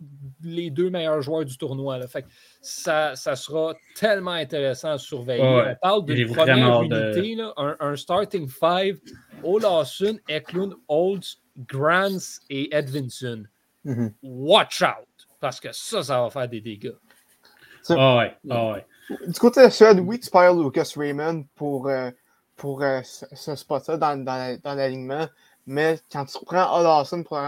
[0.43, 1.97] les deux meilleurs joueurs du tournoi.
[1.97, 2.07] Là.
[2.07, 2.25] Fait
[2.61, 5.43] ça, ça, sera tellement intéressant à surveiller.
[5.43, 8.99] On parle d'une première unité, là, un, starting five.
[9.43, 11.37] Olawson, Eklund, Olds,
[11.67, 13.43] Grants et Edvinson.
[13.85, 14.11] Mm-hmm.
[14.23, 15.07] Watch out!
[15.39, 16.95] Parce que ça, ça va faire des dégâts.
[17.89, 18.85] Ah ouais, ah ouais.
[19.27, 22.11] Du côté de la Suède, oui, tu perds Lucas Raymond pour, euh,
[22.55, 25.27] pour euh, ce, spot-là dans, dans, dans l'alignement.
[25.65, 27.39] Mais quand tu prends Olawson pour,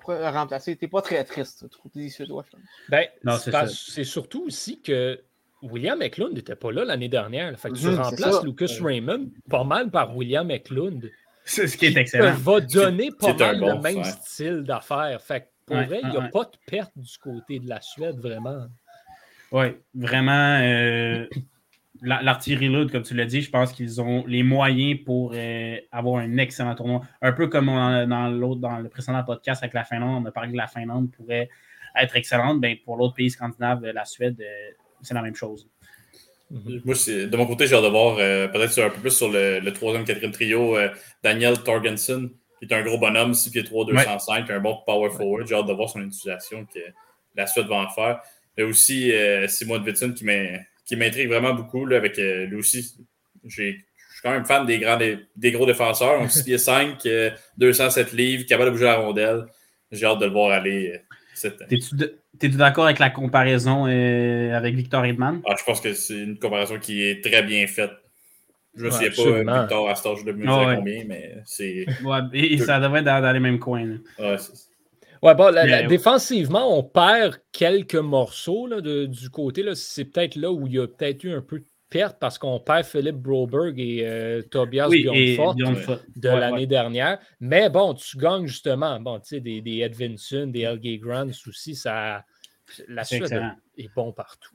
[0.00, 2.44] pour, le remplacer, t'es pas très triste du côté des Suédois.
[2.88, 3.06] Ben,
[3.68, 5.20] c'est surtout aussi que
[5.62, 7.58] William Eklund n'était pas là l'année dernière.
[7.58, 11.10] Fait que tu mhm, remplaces Lucas Raymond pas mal par William Eklund.
[11.44, 12.34] C'est ce qui est excellent.
[12.34, 15.20] va donner pas mal le même style d'affaires.
[15.20, 18.18] Fait que pour vrai, il n'y a pas de perte du côté de la Suède,
[18.18, 18.66] vraiment.
[19.52, 20.58] Oui, vraiment.
[20.62, 21.26] Euh,
[22.02, 26.22] l'artillerie lourde, comme tu l'as dit, je pense qu'ils ont les moyens pour euh, avoir
[26.22, 27.02] un excellent tournoi.
[27.20, 30.52] Un peu comme dans l'autre, dans le précédent podcast avec la Finlande, on a parlé
[30.52, 31.48] que la Finlande pourrait
[31.96, 32.60] être excellente.
[32.60, 34.70] Ben, pour l'autre pays scandinave, la Suède, euh,
[35.02, 35.68] c'est la même chose.
[36.50, 36.82] Mhm.
[36.84, 40.04] Moi, de mon côté, j'ai hâte de voir peut-être un peu plus sur le, troisième,
[40.04, 40.76] quatrième trio,
[41.22, 45.46] Daniel Torgensen, qui est un gros bonhomme, 6 pieds 3, 205, un bon power forward.
[45.46, 46.80] J'ai hâte de voir son utilisation que
[47.36, 48.20] la Suède va en faire.
[48.56, 52.56] Il y a aussi euh, Simon Witson qui m'intrigue vraiment beaucoup là, avec euh, lui
[52.56, 52.94] aussi.
[53.44, 53.84] Je suis
[54.22, 56.30] quand même fan des, grands, des, gros défenseurs.
[56.30, 57.08] 6 pieds 5,
[57.56, 59.46] 207 livres, capable de bouger la rondelle.
[59.90, 60.92] J'ai hâte de le voir aller.
[60.94, 60.98] Euh,
[61.34, 61.58] cette
[62.38, 65.40] T'es-tu d'accord avec la comparaison avec Victor Edman?
[65.46, 67.92] Ah, je pense que c'est une comparaison qui est très bien faite.
[68.76, 71.86] Je ne sais pas Victor à cet âge de mesure ah combien, mais c'est.
[72.04, 73.98] Ouais, et, ça devrait être dans, les mêmes coins.
[75.22, 75.52] Ouais, bon,
[75.88, 79.64] défensivement, on perd quelques morceaux là, du côté.
[79.74, 82.58] C'est peut-être là où il y a peut-être eu un peu de perte parce qu'on
[82.60, 87.18] perd Philippe Broberg et euh, Tobias oui, de l'année dernière.
[87.40, 91.74] Mais bon, tu gagnes justement bon, des, des Edvinson, des Elgay Grants aussi.
[91.74, 92.24] Ça,
[92.88, 93.34] la suite
[93.76, 94.54] est bon partout.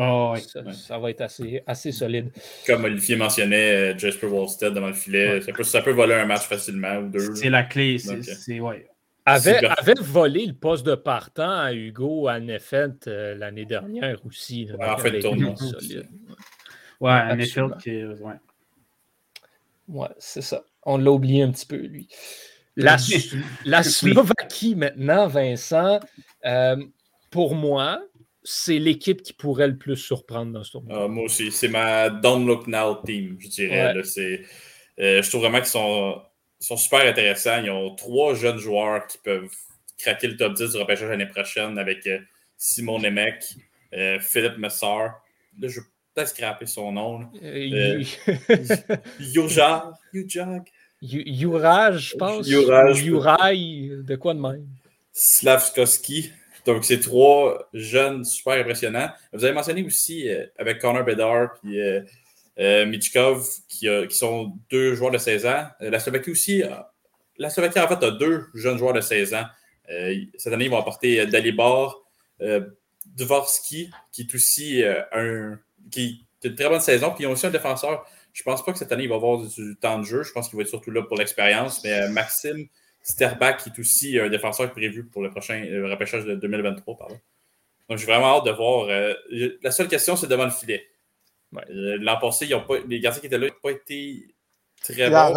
[0.00, 0.34] Oh,
[0.72, 2.30] ça, va être assez, assez solide.
[2.64, 6.24] Comme Olivier mentionnait, euh, Jasper Wallstead devant le filet, ça, peut, ça, peut, voler un
[6.24, 7.34] match facilement ou deux.
[7.34, 7.98] C'est la clé.
[7.98, 8.86] C'est, ouais.
[9.28, 14.68] Avait, avait, volé le poste de partant à Hugo à Neffet euh, l'année dernière aussi.
[14.80, 15.54] en fait, le tournoi.
[17.00, 18.34] Ouais, à qui Ouais,
[19.88, 20.64] ouais c'est ça.
[20.84, 22.08] On l'a oublié un petit peu, lui.
[22.76, 22.96] La,
[23.64, 26.00] la Slovaquie, maintenant, Vincent,
[26.44, 26.76] euh,
[27.30, 28.00] pour moi,
[28.42, 31.04] c'est l'équipe qui pourrait le plus surprendre dans ce tournoi.
[31.04, 33.94] Ah, moi aussi, c'est ma Don't Look Now team, je dirais.
[35.00, 36.22] Euh, je trouve vraiment qu'ils sont
[36.60, 37.62] sont super intéressants.
[37.62, 39.50] Ils ont trois jeunes joueurs qui peuvent
[39.98, 42.18] craquer le top 10 du repêchage l'année prochaine avec euh,
[42.56, 43.44] Simon Nemec,
[43.94, 45.22] euh, Philippe Messar.
[45.60, 47.28] Là, je vais peut-être scraper son nom.
[47.42, 48.02] Euh,
[49.18, 49.94] Yuraj.
[51.00, 52.46] Yuraj, je pense.
[52.48, 53.02] Yuraj.
[53.04, 53.58] Yuraj,
[54.04, 54.66] de quoi de même?
[55.12, 56.32] Slavskoski.
[56.64, 59.10] Donc, c'est trois jeunes super impressionnants.
[59.32, 62.00] Vous avez mentionné aussi avec Connor Bedard et
[62.60, 62.98] euh,
[63.68, 65.66] qui, sont deux joueurs de 16 ans.
[65.80, 66.70] Euh, la Slovaquie aussi, euh,
[67.36, 69.46] la Slovaquie en fait a deux jeunes joueurs de 16 ans.
[70.36, 72.04] cette année, ils vont apporter Dalibor,
[73.06, 75.58] Dvorsky, qui est aussi un,
[75.90, 77.12] qui, a une très bonne saison.
[77.14, 78.04] Puis ils ont aussi un défenseur.
[78.32, 80.24] Je ne pense pas que cette année, il va avoir du, temps de jeu.
[80.24, 81.82] Je pense qu'il va être surtout là pour l'expérience.
[81.84, 82.66] Mais Maxime
[83.02, 87.08] Sterbach, qui est aussi un défenseur prévu pour le prochain repêchage de 2023.
[87.88, 88.88] Donc, j'ai vraiment hâte de voir.
[89.62, 90.84] la seule question, c'est devant le filet.
[91.54, 92.48] Euh, l'an passé,
[92.88, 94.34] les garçons qui étaient là n'ont pas été
[94.82, 95.34] très bons.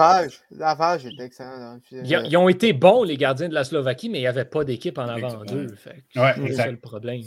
[0.52, 1.80] Lavage était excellent.
[1.92, 4.98] Ils, ont été bons, les gardiens de la Slovaquie, mais il n'y avait pas d'équipe
[4.98, 5.76] en avant d'eux.
[5.86, 7.22] c'est ça le problème.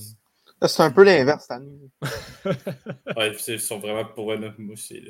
[0.66, 1.90] C'est un peu l'inverse cette année.
[3.16, 4.54] ouais, ils sont vraiment pour eux.
[4.58, 5.02] Moi, c'est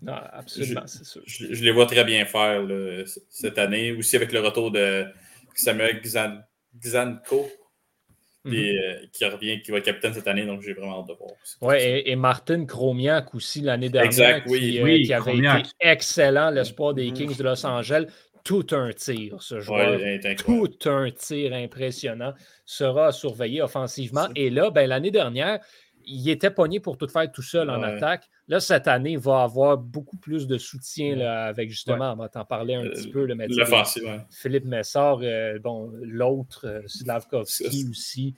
[0.00, 1.22] Non, absolument, c'est sûr.
[1.26, 2.62] Je, les vois très bien faire
[3.28, 3.92] cette année.
[3.92, 5.06] Aussi avec le retour de
[5.54, 6.00] Samuel
[8.44, 8.54] Mhm.
[8.54, 11.30] Euh, qui revient, qui va être capitaine cette année, donc j'ai vraiment hâte de voir.
[11.60, 17.14] Oui, et, Martin Kromiak aussi l'année dernière, qui, euh, avait été excellent, l'espoir des mhm.
[17.14, 18.06] Kings de Los Angeles.
[18.42, 20.00] Tout un tir, ce joueur.
[20.44, 22.34] tout un tir impressionnant.
[22.64, 24.26] Sera surveillé offensivement.
[24.34, 25.60] Et là, ben, l'année dernière,
[26.04, 28.28] il était pogné pour tout faire tout seul en attaque.
[28.48, 32.28] Là, cette année, il va avoir beaucoup plus de soutien là, avec justement, on va
[32.28, 33.24] t'en parler un petit peu.
[33.24, 33.36] Le
[34.30, 38.34] Philippe Messard, euh, bon, l'autre, euh, Slavkovski aussi.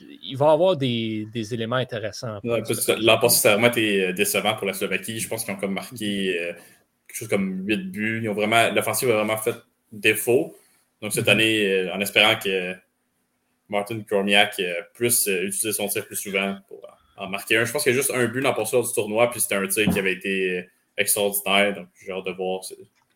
[0.00, 2.40] Il va avoir des, des éléments intéressants.
[2.42, 5.20] L'an passé, ça a vraiment été euh, décevant pour la Slovaquie.
[5.20, 6.54] Je pense qu'ils ont comme marqué
[7.06, 8.20] quelque chose comme 8 buts.
[8.24, 9.54] Ils ont vraiment, l'offensive a vraiment fait
[9.92, 10.54] défaut.
[11.00, 11.30] Donc cette mm-hmm.
[11.30, 12.74] année, en espérant que
[13.68, 14.60] Martin Kormiak
[14.92, 16.82] puisse utiliser son tir plus souvent pour
[17.16, 17.64] en marquer un.
[17.64, 19.66] Je pense qu'il y a juste un but dans la du tournoi, puis c'était un
[19.66, 21.74] tir qui avait été extraordinaire.
[21.74, 22.60] Donc, j'ai hâte de voir.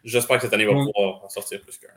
[0.05, 1.89] J'espère que cette année va pouvoir en sortir plus qu'un.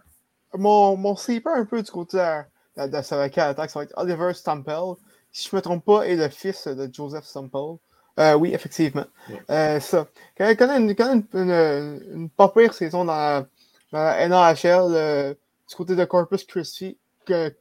[0.56, 3.94] Mon, mon sleeper un peu du côté de, de, de à l'attaque, ça va être
[3.98, 4.96] Oliver Stampel.
[5.32, 7.78] Si je ne me trompe pas, est le fils de Joseph Stampel.
[8.20, 9.06] Euh, oui, effectivement.
[9.50, 10.08] Euh, ça.
[10.38, 13.48] Quand il connaît une, quand une, une, une, pas pire saison dans la,
[13.92, 15.34] dans la NHL euh,
[15.68, 16.98] du côté de Corpus Christi,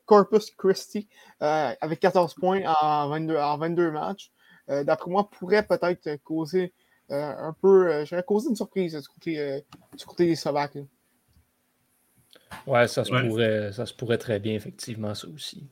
[0.04, 1.08] Corpus Christi
[1.42, 4.31] euh, avec 14 points en 22, en 22 matchs.
[4.68, 6.72] Euh, d'après moi, pourrait peut-être causer
[7.10, 8.04] euh, un peu.
[8.04, 9.64] J'aurais causé une surprise du côté,
[9.96, 10.78] du côté des Slovaques.
[12.66, 15.68] Ouais, ça se, Pourrait, ça se pourrait très bien, effectivement, ça aussi.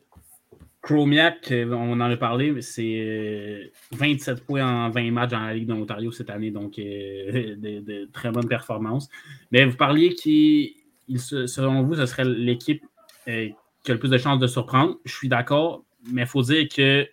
[0.82, 5.40] Chromiak, euh, on en a parlé, mais c'est 27 euh, points en 20 matchs dans
[5.40, 9.08] la Ligue d'Ontario cette année, donc euh, de, très bonnes performances.
[9.52, 10.76] Mais vous parliez qui,
[11.16, 12.82] selon vous, ce serait l'équipe
[13.26, 14.96] qui a le plus de chances de surprendre.
[15.04, 17.06] Je suis d'accord, mais il faut dire que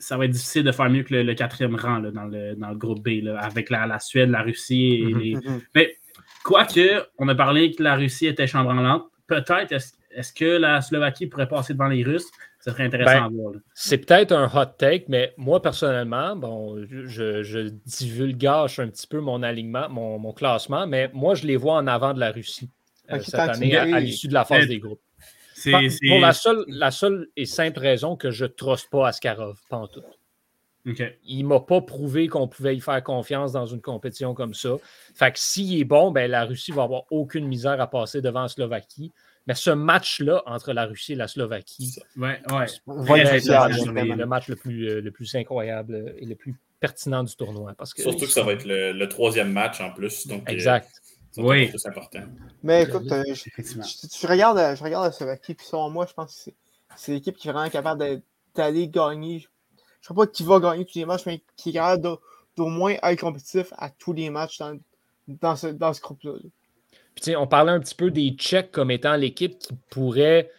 [0.00, 3.26] ça va être difficile de faire mieux que le, quatrième rang dans, le, groupe B,
[3.38, 4.94] avec la, Suède, la Russie.
[4.94, 5.60] Et mm-hmm, mm-hmm.
[5.74, 5.96] Mais
[6.42, 11.48] quoique, on a parlé que la Russie était chambranlante, peut-être est-ce que la Slovaquie pourrait
[11.48, 12.26] passer devant les Russes?
[12.58, 13.52] Ça serait intéressant ben, à voir.
[13.74, 19.20] C'est peut-être un hot take, mais moi, personnellement, bon, je, je divulgage un petit peu
[19.20, 22.68] mon alignement, mon, classement, mais moi, je les vois en avant de la Russie
[23.10, 25.00] euh, cette année à, l'issue de la phase des groupes.
[25.64, 29.76] Pour la seule, la seule et simple raison que je ne trosse pas Askarov, pas
[29.76, 30.02] en tout.
[31.24, 34.76] Il ne m'a pas prouvé qu'on pouvait y faire confiance dans une compétition comme ça.
[35.14, 38.42] Fait que s'il est bon, ben, la Russie va avoir aucune misère à passer devant
[38.42, 39.12] la Slovaquie.
[39.46, 42.66] Mais ce match-là entre la Russie et la Slovaquie, ouais, ouais.
[42.86, 47.74] le, match le plus, euh, le plus incroyable et le plus pertinent du tournoi.
[47.76, 50.26] Parce que, Surtout que ça va être le, troisième match en plus.
[50.26, 50.90] Donc, euh, exact.
[51.36, 51.70] Oui.
[51.76, 52.20] C'est important.
[52.62, 56.50] Mais écoute, euh, je, regarde, je regarde la Slovaquie, puis selon moi, je pense que
[56.96, 58.22] c'est l'équipe qui est vraiment capable
[58.54, 59.40] d'aller gagner.
[59.40, 62.18] Je ne sais pas qui va gagner tous les matchs, mais qui est capable
[62.56, 64.78] d'au moins être compétitif à tous les matchs dans,
[65.28, 66.32] dans ce, dans ce groupe-là.
[67.38, 70.50] on parlait un petit peu des Tchèques comme étant l'équipe qui pourrait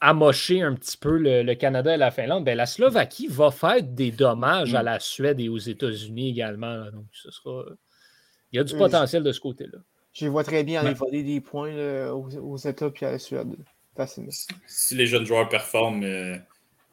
[0.00, 2.44] amocher un petit peu le, Canada et la Finlande.
[2.44, 4.86] Ben, la Slovaquie va faire des dommages à mm.
[4.86, 6.90] la Suède et aux États-Unis également.
[6.90, 7.64] Donc, ce sera.
[8.52, 9.78] Il y a du potentiel de ce côté-là.
[10.12, 11.72] Je vois très bien aller voler des points
[12.10, 13.56] aux, États et à la Suède.
[14.66, 16.36] Si les jeunes joueurs performent, euh,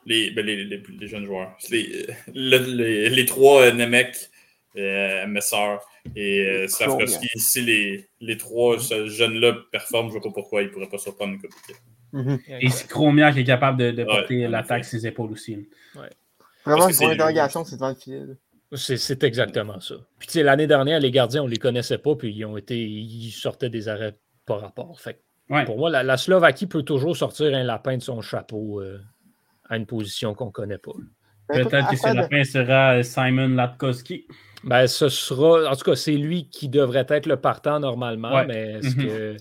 [0.06, 4.30] les, ben, les, les, jeunes joueurs, les, les, trois euh, Nemec,
[4.78, 5.78] euh, Messer
[6.15, 10.67] et euh, Safrowski, si les, les trois jeunes-là performent, je ne vois pas pourquoi ils
[10.67, 11.54] ne pourraient pas surprendre une coupe
[12.12, 15.67] mm Et si Chromiak est capable de, de porter l'attaque sur ses épaules aussi.
[15.95, 16.10] Ouais.
[16.65, 18.22] Vraiment, une point d'interrogation, c'est devant le filet.
[18.73, 19.95] C'est exactement ça.
[20.19, 22.77] Puis l'année dernière, les gardiens, on ne les connaissait pas, puis ils ont été.
[22.77, 24.99] Ils sortaient des arrêts par rapport.
[24.99, 25.21] Fait
[25.65, 28.99] Pour moi, la, Slovaquie peut toujours sortir un lapin de son chapeau euh,
[29.67, 30.91] à une position qu'on ne connaît pas.
[31.47, 34.27] Peut-être que ce lapin sera Simon Latkowski.
[34.63, 35.71] Ben, ce sera.
[35.71, 39.05] En tout cas, c'est lui qui devrait être le partant normalement, mais est-ce mhm.
[39.08, 39.38] que.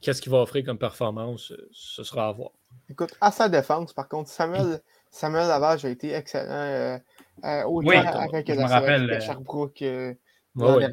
[0.00, 1.52] Qu'est-ce qu'il va offrir comme performance?
[1.72, 2.50] Ce sera à voir.
[2.88, 6.48] Écoute, à sa défense, par contre, Samuel, Samuel Lavage a été excellent.
[6.50, 6.98] Euh,
[7.44, 9.10] euh, oui, avec je me rappelle.
[9.10, 10.14] Euh, Sherbrooke euh,
[10.56, 10.86] ouais,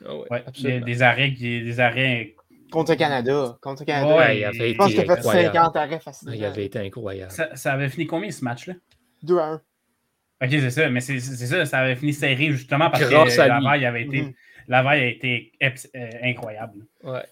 [0.00, 0.80] ouais.
[0.80, 2.34] des, arrêts, des arrêts
[2.72, 3.58] contre le Canada.
[3.60, 4.16] Contre Canada.
[4.16, 6.34] Ouais, il avait je pense qu'il a fait 50 arrêts facilement.
[6.34, 7.30] Il avait été incroyable.
[7.30, 8.74] Ça, ça avait fini combien ce match-là?
[9.22, 9.54] 2 à 1.
[10.42, 13.86] Ok, c'est ça, mais c'est ça, ça avait fini serré justement parce que la vaille
[13.86, 14.34] avait été, mm-hmm.
[14.66, 16.84] la vaille a été euh, incroyable.
[17.04, 17.24] Ouais.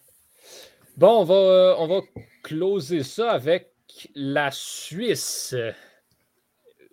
[0.97, 2.01] Bon, on va, euh, on va
[2.45, 3.73] closer ça avec
[4.15, 5.57] la Suisse.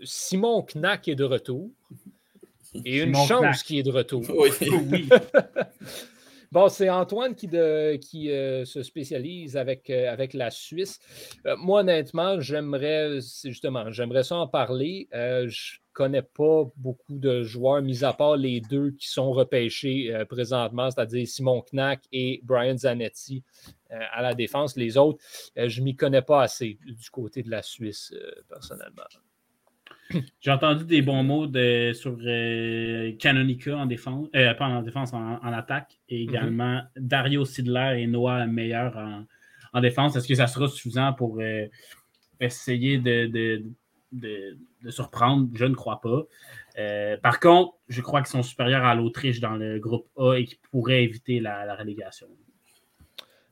[0.04, 1.70] Simon Knack est de retour.
[2.86, 4.24] Et une chance qui est de retour.
[4.30, 5.10] Oui.
[6.52, 7.50] Bon, c'est Antoine qui,
[8.00, 11.00] qui euh, se spécialise avec, euh, avec la Suisse.
[11.46, 15.10] Euh, moi, honnêtement, j'aimerais, justement, j'aimerais ça en parler.
[15.12, 20.14] je ne connais pas beaucoup de joueurs, mis à part les deux qui sont repêchés
[20.30, 23.44] présentement, c'est-à-dire Simon Knack et Brian Zanetti
[23.90, 24.78] à la défense.
[24.78, 25.20] Les autres,
[25.56, 28.14] je ne m'y connais pas assez du côté de la Suisse,
[28.48, 29.04] personnellement.
[30.42, 35.14] J'ai entendu des bons mots de, sur euh, Canonica en défense, euh, pas en défense,
[35.14, 36.30] en, attaque, et mhm.
[36.30, 38.98] également Dario Sidler et Noah Meilleur
[39.74, 40.16] en, défense.
[40.16, 41.68] Est-ce que ça sera suffisant pour euh,
[42.40, 43.28] essayer de,
[44.12, 44.58] de,
[44.90, 45.50] surprendre?
[45.54, 46.24] Je ne crois pas.
[47.22, 50.58] par contre, je crois qu'ils sont supérieurs à l'Autriche dans le groupe A et qu'ils
[50.72, 52.28] pourraient éviter la, relégation.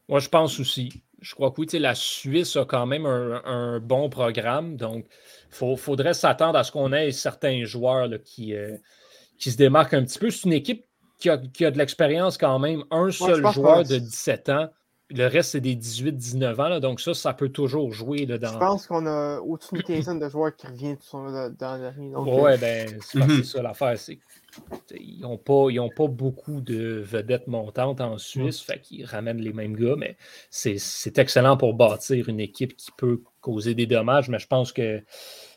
[0.08, 1.04] Moi, je pense aussi.
[1.26, 4.78] Je crois que oui, la Suisse a quand même un, un bon programme.
[4.78, 5.08] Donc,
[5.60, 8.78] il faudrait s'attendre à ce qu'on ait certains joueurs qui, euh,
[9.40, 10.30] qui se démarquent un petit peu.
[10.30, 10.86] C'est une équipe
[11.18, 12.84] qui a, de l'expérience quand même.
[12.92, 14.70] Un seul joueur de 17 ans.
[15.10, 16.80] Le reste, c'est des 18-19 ans.
[16.80, 18.28] donc ça, ça peut toujours jouer.
[18.28, 18.54] Là, dans...
[18.54, 22.12] Je pense qu'on a au-dessus d'une quinzaine de joueurs qui reviennent dans l'année.
[22.16, 23.98] Oui, euh, ben, c'est ça l'affaire.
[24.98, 29.76] Ils n'ont pas, pas beaucoup de vedettes montantes en Suisse, fait qu'ils ramènent les mêmes
[29.76, 30.18] gars, mais
[30.50, 35.04] c'est excellent pour bâtir une équipe qui peut causer des dommages, mais je pense que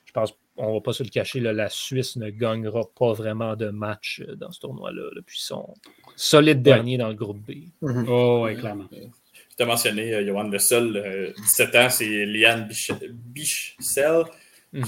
[0.04, 3.56] je pense on ne va pas se le cacher, la Suisse ne gagnera pas vraiment
[3.56, 5.10] de match euh, dans ce tournoi-là.
[5.14, 5.75] Depuis son
[6.16, 7.68] solide dernier dans le groupe B.
[7.81, 8.88] Oh, oui, clairement.
[8.90, 12.68] Je t'ai mentionné, euh, Johan, le seul, 17 euh, ans, c'est Liane
[13.12, 14.25] Bichsel.
[14.73, 14.85] Mhm.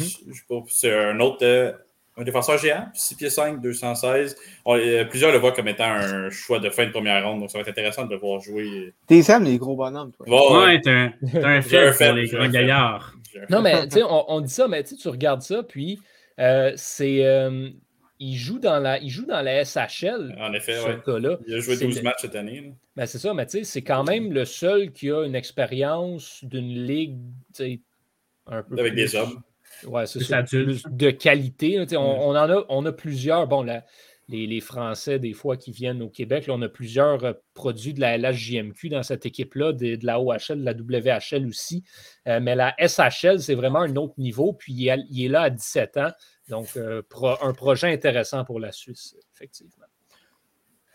[0.68, 1.78] C'est un autre
[2.16, 4.36] un défenseur géant, 6 pieds 5, 216.
[5.08, 7.62] plusieurs le voient comme étant un choix de fin de première ronde, donc ça va
[7.62, 8.92] être intéressant de le voir jouer.
[9.06, 10.64] T'es aimes les gros bonhommes, toi.
[10.64, 13.14] ouais, t'es un, un fait pour les grands gaillards.
[13.48, 16.00] Non, mais tu sais, on, dit ça, mais tu regardes ça, puis
[16.38, 17.24] euh, c'est.
[17.24, 17.70] Euh,
[18.22, 20.36] il joue dans la, il joue dans la SHL.
[20.38, 21.36] En effet, oui.
[21.46, 22.74] Il a joué 12 matchs cette année.
[22.94, 26.44] Ben, c'est ça, mais tu sais, c'est quand même le seul qui a une expérience
[26.44, 27.16] d'une ligue
[28.46, 29.40] un peu Avec des hommes.
[29.86, 30.42] Ouais, c'est ça.
[30.42, 31.84] Plus de qualité.
[31.96, 33.46] On, on, en a, on a plusieurs.
[33.46, 33.62] Bon,
[34.30, 38.00] les, les, Français, des fois, qui viennent au Québec, on a plusieurs euh, produits de
[38.00, 41.84] la LHJMQ dans cette équipe-là, de, la OHL, de la WHL aussi.
[42.28, 44.52] Euh, mais la SHL, c'est vraiment un autre niveau.
[44.52, 46.10] Puis il est, il est là à 17 ans.
[46.48, 47.02] Donc, euh,
[47.42, 49.86] un projet intéressant pour la Suisse, effectivement.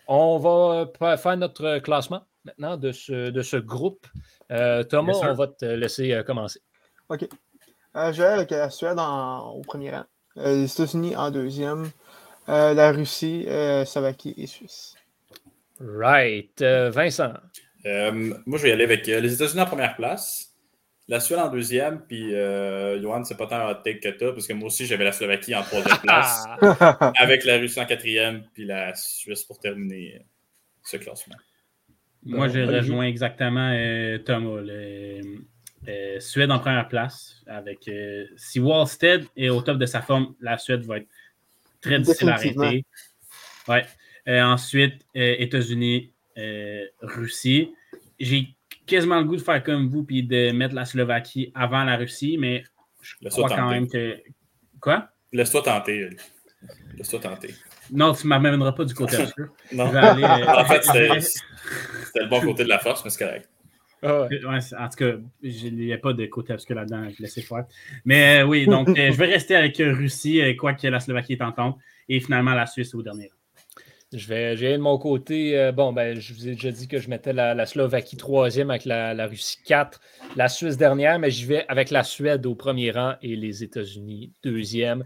[0.08, 4.06] On va faire notre classement maintenant de ce, de ce groupe.
[4.52, 6.60] Euh, Thomas, on va te laisser commencer.
[7.10, 7.28] OK.
[7.96, 10.04] Je vais avec la Suède au premier rang,
[10.36, 11.90] les États-Unis en deuxième,
[12.48, 13.48] la Russie,
[13.86, 14.96] Slovaquie et Suisse.
[15.80, 16.62] Right.
[16.62, 17.34] Vincent.
[17.84, 20.56] moi, je vais y aller avec les États-Unis en première place.
[21.08, 24.34] La Suède en deuxième, puis euh, Johan, c'est pas tant un hot take que toi,
[24.34, 26.46] parce que moi aussi, j'avais la Slovaquie en troisième place,
[27.20, 30.24] avec la Russie en quatrième, puis la Suisse pour terminer euh,
[30.82, 31.36] ce classement.
[32.24, 34.62] Moi, je rejoins exactement euh, Thomas.
[34.62, 35.22] Le,
[36.20, 37.44] Suède en première place.
[37.48, 37.90] Avec,
[38.38, 41.08] si Wallstead est au top de sa forme, la Suède va être
[41.82, 42.86] très difficile à arrêter.
[43.68, 43.86] Ouais.
[44.42, 46.12] ensuite, États-Unis,
[47.02, 47.74] Russie.
[48.20, 48.56] J'ai
[48.86, 52.38] quasiment le goût de faire comme vous puis de mettre la Slovaquie avant la Russie,
[52.40, 52.64] mais
[53.02, 54.22] je crois quand même que.
[54.80, 55.10] Quoi?
[55.32, 56.10] Laisse-toi tenter.
[56.98, 57.54] Laisse-toi tenter.
[57.92, 59.50] Non, tu ne m'amèneras pas du côté obscur.
[59.72, 59.94] non.
[59.94, 63.50] Euh, en fait, c'était le bon côté de la force, mais c'est correct.
[64.04, 67.66] Ah en tout cas, il n'y a pas de côté obscur là-dedans, je laisse faire.
[68.04, 71.52] Mais euh, oui, donc euh, je vais rester avec Russie, quoique la Slovaquie est en
[71.52, 71.78] compte,
[72.08, 73.32] et finalement la Suisse au dernier.
[74.18, 75.60] Je vais, de mon côté.
[75.60, 78.86] Euh, bon, ben, je vous ai déjà dit que je mettais la, Slovaquie troisième avec
[78.86, 80.00] la, Russie 4,
[80.38, 84.32] la Suisse dernière, mais j'y vais avec la Suède au premier rang et les États-Unis
[84.42, 85.04] deuxième.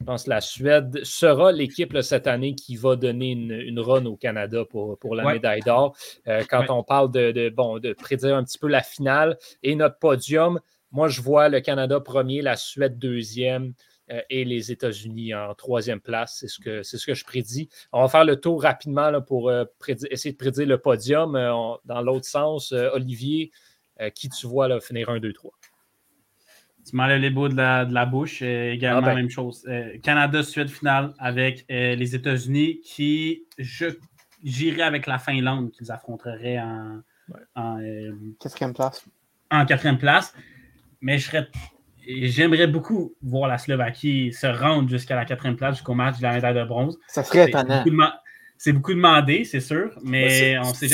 [0.00, 4.16] Je pense que la Suède sera l'équipe cette année qui va donner une, run au
[4.16, 5.96] Canada pour, pour la médaille d'or.
[6.26, 9.98] Euh, quand on parle de, bon, de prédire un petit peu la finale et notre
[9.98, 10.58] podium,
[10.90, 13.74] moi, je vois le Canada premier, la Suède deuxième.
[14.10, 16.38] Euh, et les États-Unis en troisième place.
[16.40, 17.68] C'est ce, que, ce que je prédis.
[17.92, 21.36] On va faire le tour rapidement pour euh, essayer de prédire le podium.
[21.36, 21.52] Euh,
[21.84, 23.50] dans l'autre sens, Olivier,
[24.14, 25.50] qui tu vois là, finir 1, 2, 3?
[26.88, 28.42] Tu m'enlèves les bouts de la, de la bouche.
[28.42, 29.16] également, la ah ben.
[29.16, 29.68] même chose.
[30.02, 33.44] Canada, Suède finale avec les États-Unis qui,
[34.42, 37.02] j'irais avec la Finlande qu'ils affronteraient en,
[37.56, 37.80] en
[38.38, 39.04] quatrième place.
[39.50, 40.32] En quatrième place.
[41.00, 41.48] Mais je serais
[42.08, 46.32] j'aimerais beaucoup voir la Slovaquie se rendre jusqu'à la quatrième place jusqu'au match de la
[46.32, 46.98] médaille de bronze.
[47.08, 47.84] Ça serait étonnant.
[48.60, 50.88] C'est beaucoup demandé, c'est sûr, mais on sait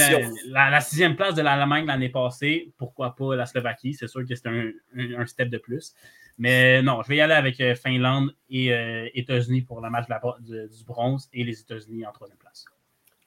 [0.49, 3.95] la, sixième place de l'Allemagne l'année passée, pourquoi pas la Slovaquie?
[3.95, 5.95] C'est sûr que c'est un, step de plus.
[6.37, 10.07] Mais non, je vais y aller avec euh, Finlande et euh, États-Unis pour le match
[10.09, 12.67] de du bronze et les États-Unis en troisième place.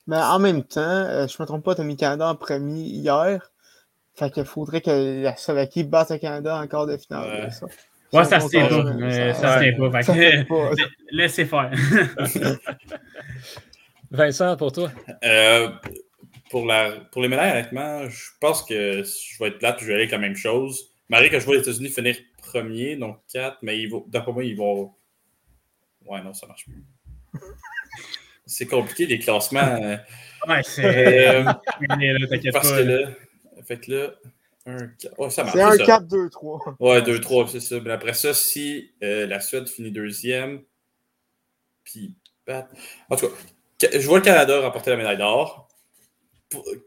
[0.07, 2.35] Mais en même temps, euh, je ne me trompe pas, tu as mis Canada en
[2.35, 3.51] premier hier.
[4.17, 7.51] Fait qu'il faudrait que la Slovaquie batte le Canada en quart de finale.
[7.51, 7.67] Ça.
[8.13, 8.83] Ouais, ça se tient pas.
[9.33, 10.71] Ça se tient pas.
[11.11, 11.71] Laissez faire.
[14.11, 14.89] Vincent, pour toi?
[15.23, 15.69] Euh,
[16.49, 19.93] pour, la, pour les médailles, honnêtement, je pense que je vais être plate, je vais
[19.93, 20.93] aller avec la même chose.
[21.09, 24.93] Marie, que je vois les États-Unis finir premier, donc 4, mais d'après moi, ils vont.
[26.05, 26.83] Ouais, non, ça marche plus.
[28.45, 29.77] C'est compliqué, les classements.
[30.47, 31.35] Ouais, c'est.
[31.35, 31.43] Euh,
[32.53, 33.09] parce que là,
[33.67, 34.11] fait que là,
[34.65, 36.75] un oh, C'est un 4-2-3.
[36.79, 37.79] Ouais, 2-3, c'est ça.
[37.79, 40.63] Mais après ça, si euh, la Suède finit deuxième,
[41.83, 42.15] puis.
[43.09, 43.27] En tout
[43.77, 45.67] cas, je vois le Canada remporter la médaille d'or.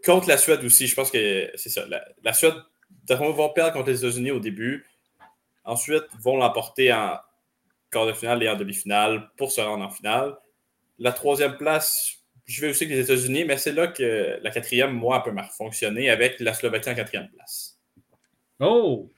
[0.07, 1.85] Contre la Suède aussi, je pense que c'est ça.
[2.23, 2.55] La, Suède,
[3.09, 4.87] vont perdre contre les États-Unis au début.
[5.65, 7.19] Ensuite, vont l'emporter en
[7.91, 10.39] quart de finale et en demi-finale pour se rendre en finale.
[10.99, 12.20] La troisième place,
[12.51, 16.11] je vais aussi avec les États-Unis, mais c'est là que la quatrième, moi, peut fonctionner
[16.11, 17.79] avec la Slovaquie en quatrième place.
[18.59, 19.11] Oh!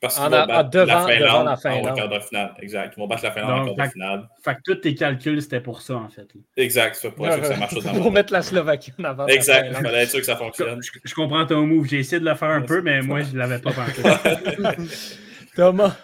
[0.00, 1.86] Parce qu'ils vont battre devant, la Finlande, la Finlande.
[1.86, 2.54] en quart de finale.
[2.60, 2.94] Exact.
[2.94, 4.28] Ils vont battre la Finlande en quart de finale.
[4.44, 6.28] Fait que tous tes calculs, c'était pour ça, en fait.
[6.56, 6.96] Exact.
[6.96, 9.26] C'est pour ça que ça marche Pour mettre la Slovaquie en avant.
[9.28, 9.68] Exact.
[9.70, 10.80] Il fallait être sûr que ça fonctionne.
[10.82, 11.86] Je, comprends ton move.
[11.86, 14.02] J'ai essayé de le faire un peu, mais moi, je ne l'avais pas pensé.
[15.56, 15.96] Thomas?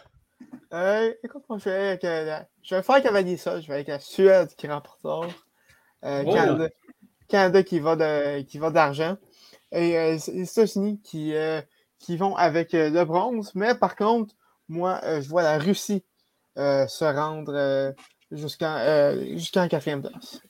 [0.73, 3.61] Euh, écoute, moi, je vais, avec, euh, je vais faire cavalier ça.
[3.61, 5.05] Je vais avec la Suède qui remporte
[6.05, 6.69] euh, oh!
[7.29, 9.17] Canada, qui va de, qui va d'argent.
[9.73, 11.61] Et euh, les États-Unis qui, euh,
[11.99, 13.53] qui vont avec le bronze.
[13.55, 14.35] Mais par contre,
[14.69, 16.05] moi, je vois la Russie
[16.57, 17.95] se rendre
[18.31, 20.41] jusqu'en quatrième place.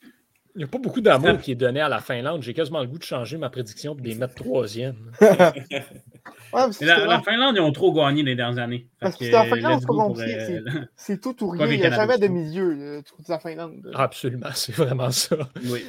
[0.55, 2.42] Il n'y a pas beaucoup d'amour qui est donné à la Finlande.
[2.42, 5.12] J'ai quasiment le goût de changer ma prédiction pour les mettre troisième.
[6.53, 8.87] la, Finlande, ils ont trop gagné les dernières années.
[9.01, 10.61] Parce que, la Finlande, euh,
[10.97, 11.66] c'est tout ou rien.
[11.66, 13.91] Il n'y a jamais de milieu euh, de la Finlande.
[13.95, 15.37] Absolument, c'est vraiment ça.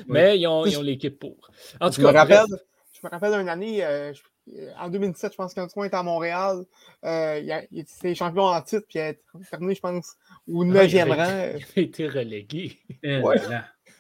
[0.08, 1.36] Mais Ils, ont, l'équipe pour.
[1.80, 2.46] En tout je, cas, me rappelle,
[2.94, 4.14] je me rappelle d'une année, euh,
[4.80, 6.64] en 2007, je pense qu'un était à Montréal,
[7.04, 9.14] il, était champion en titre, puis il a
[9.50, 10.16] terminé, je pense,
[10.48, 11.60] au 9e ah, rang.
[11.76, 12.78] Il a été relégué.
[13.04, 13.38] Ouais.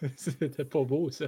[0.15, 1.25] C'était pas beau, ça.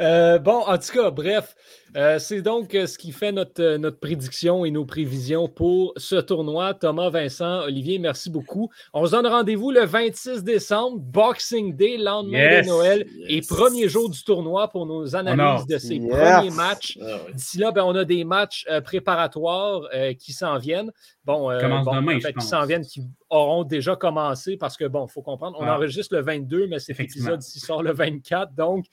[0.00, 1.54] Euh, bon, en tout cas, bref,
[1.96, 6.16] euh, c'est donc euh, ce qui fait notre, notre prédiction et nos prévisions pour ce
[6.16, 6.74] tournoi.
[6.74, 8.70] Thomas, Vincent, Olivier, merci beaucoup.
[8.94, 14.08] On se donne rendez-vous le 26 décembre, Boxing Day, lendemain de Noël et premier jour
[14.08, 16.98] du tournoi pour nos analyses de ces premiers matchs.
[17.00, 19.82] Ah D'ici là, ben, on a des matchs préparatoires
[20.18, 20.90] qui s'en viennent.
[21.26, 25.56] Bon, demain, qui s'en viennent, qui auront déjà commencé parce que, bon, il faut comprendre,
[25.60, 28.54] on enregistre le 22, mais cet épisode ici sort le 24.
[28.54, 28.86] Donc,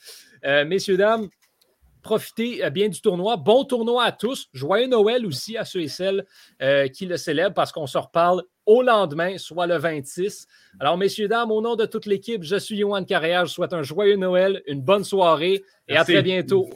[0.46, 1.30] euh, messieurs, dames,
[2.02, 3.38] profitez euh, bien du tournoi.
[3.38, 4.50] Bon tournoi à tous.
[4.54, 6.26] Joyeux Noël aussi à ceux et celles
[6.62, 10.48] euh, qui le célèbrent parce qu'on se reparle au lendemain, soit le 26.
[10.80, 13.46] Alors, messieurs, dames, au nom de toute l'équipe, je suis Yohan Carrière.
[13.46, 16.70] Je souhaite un joyeux Noël, une bonne soirée et à très bientôt.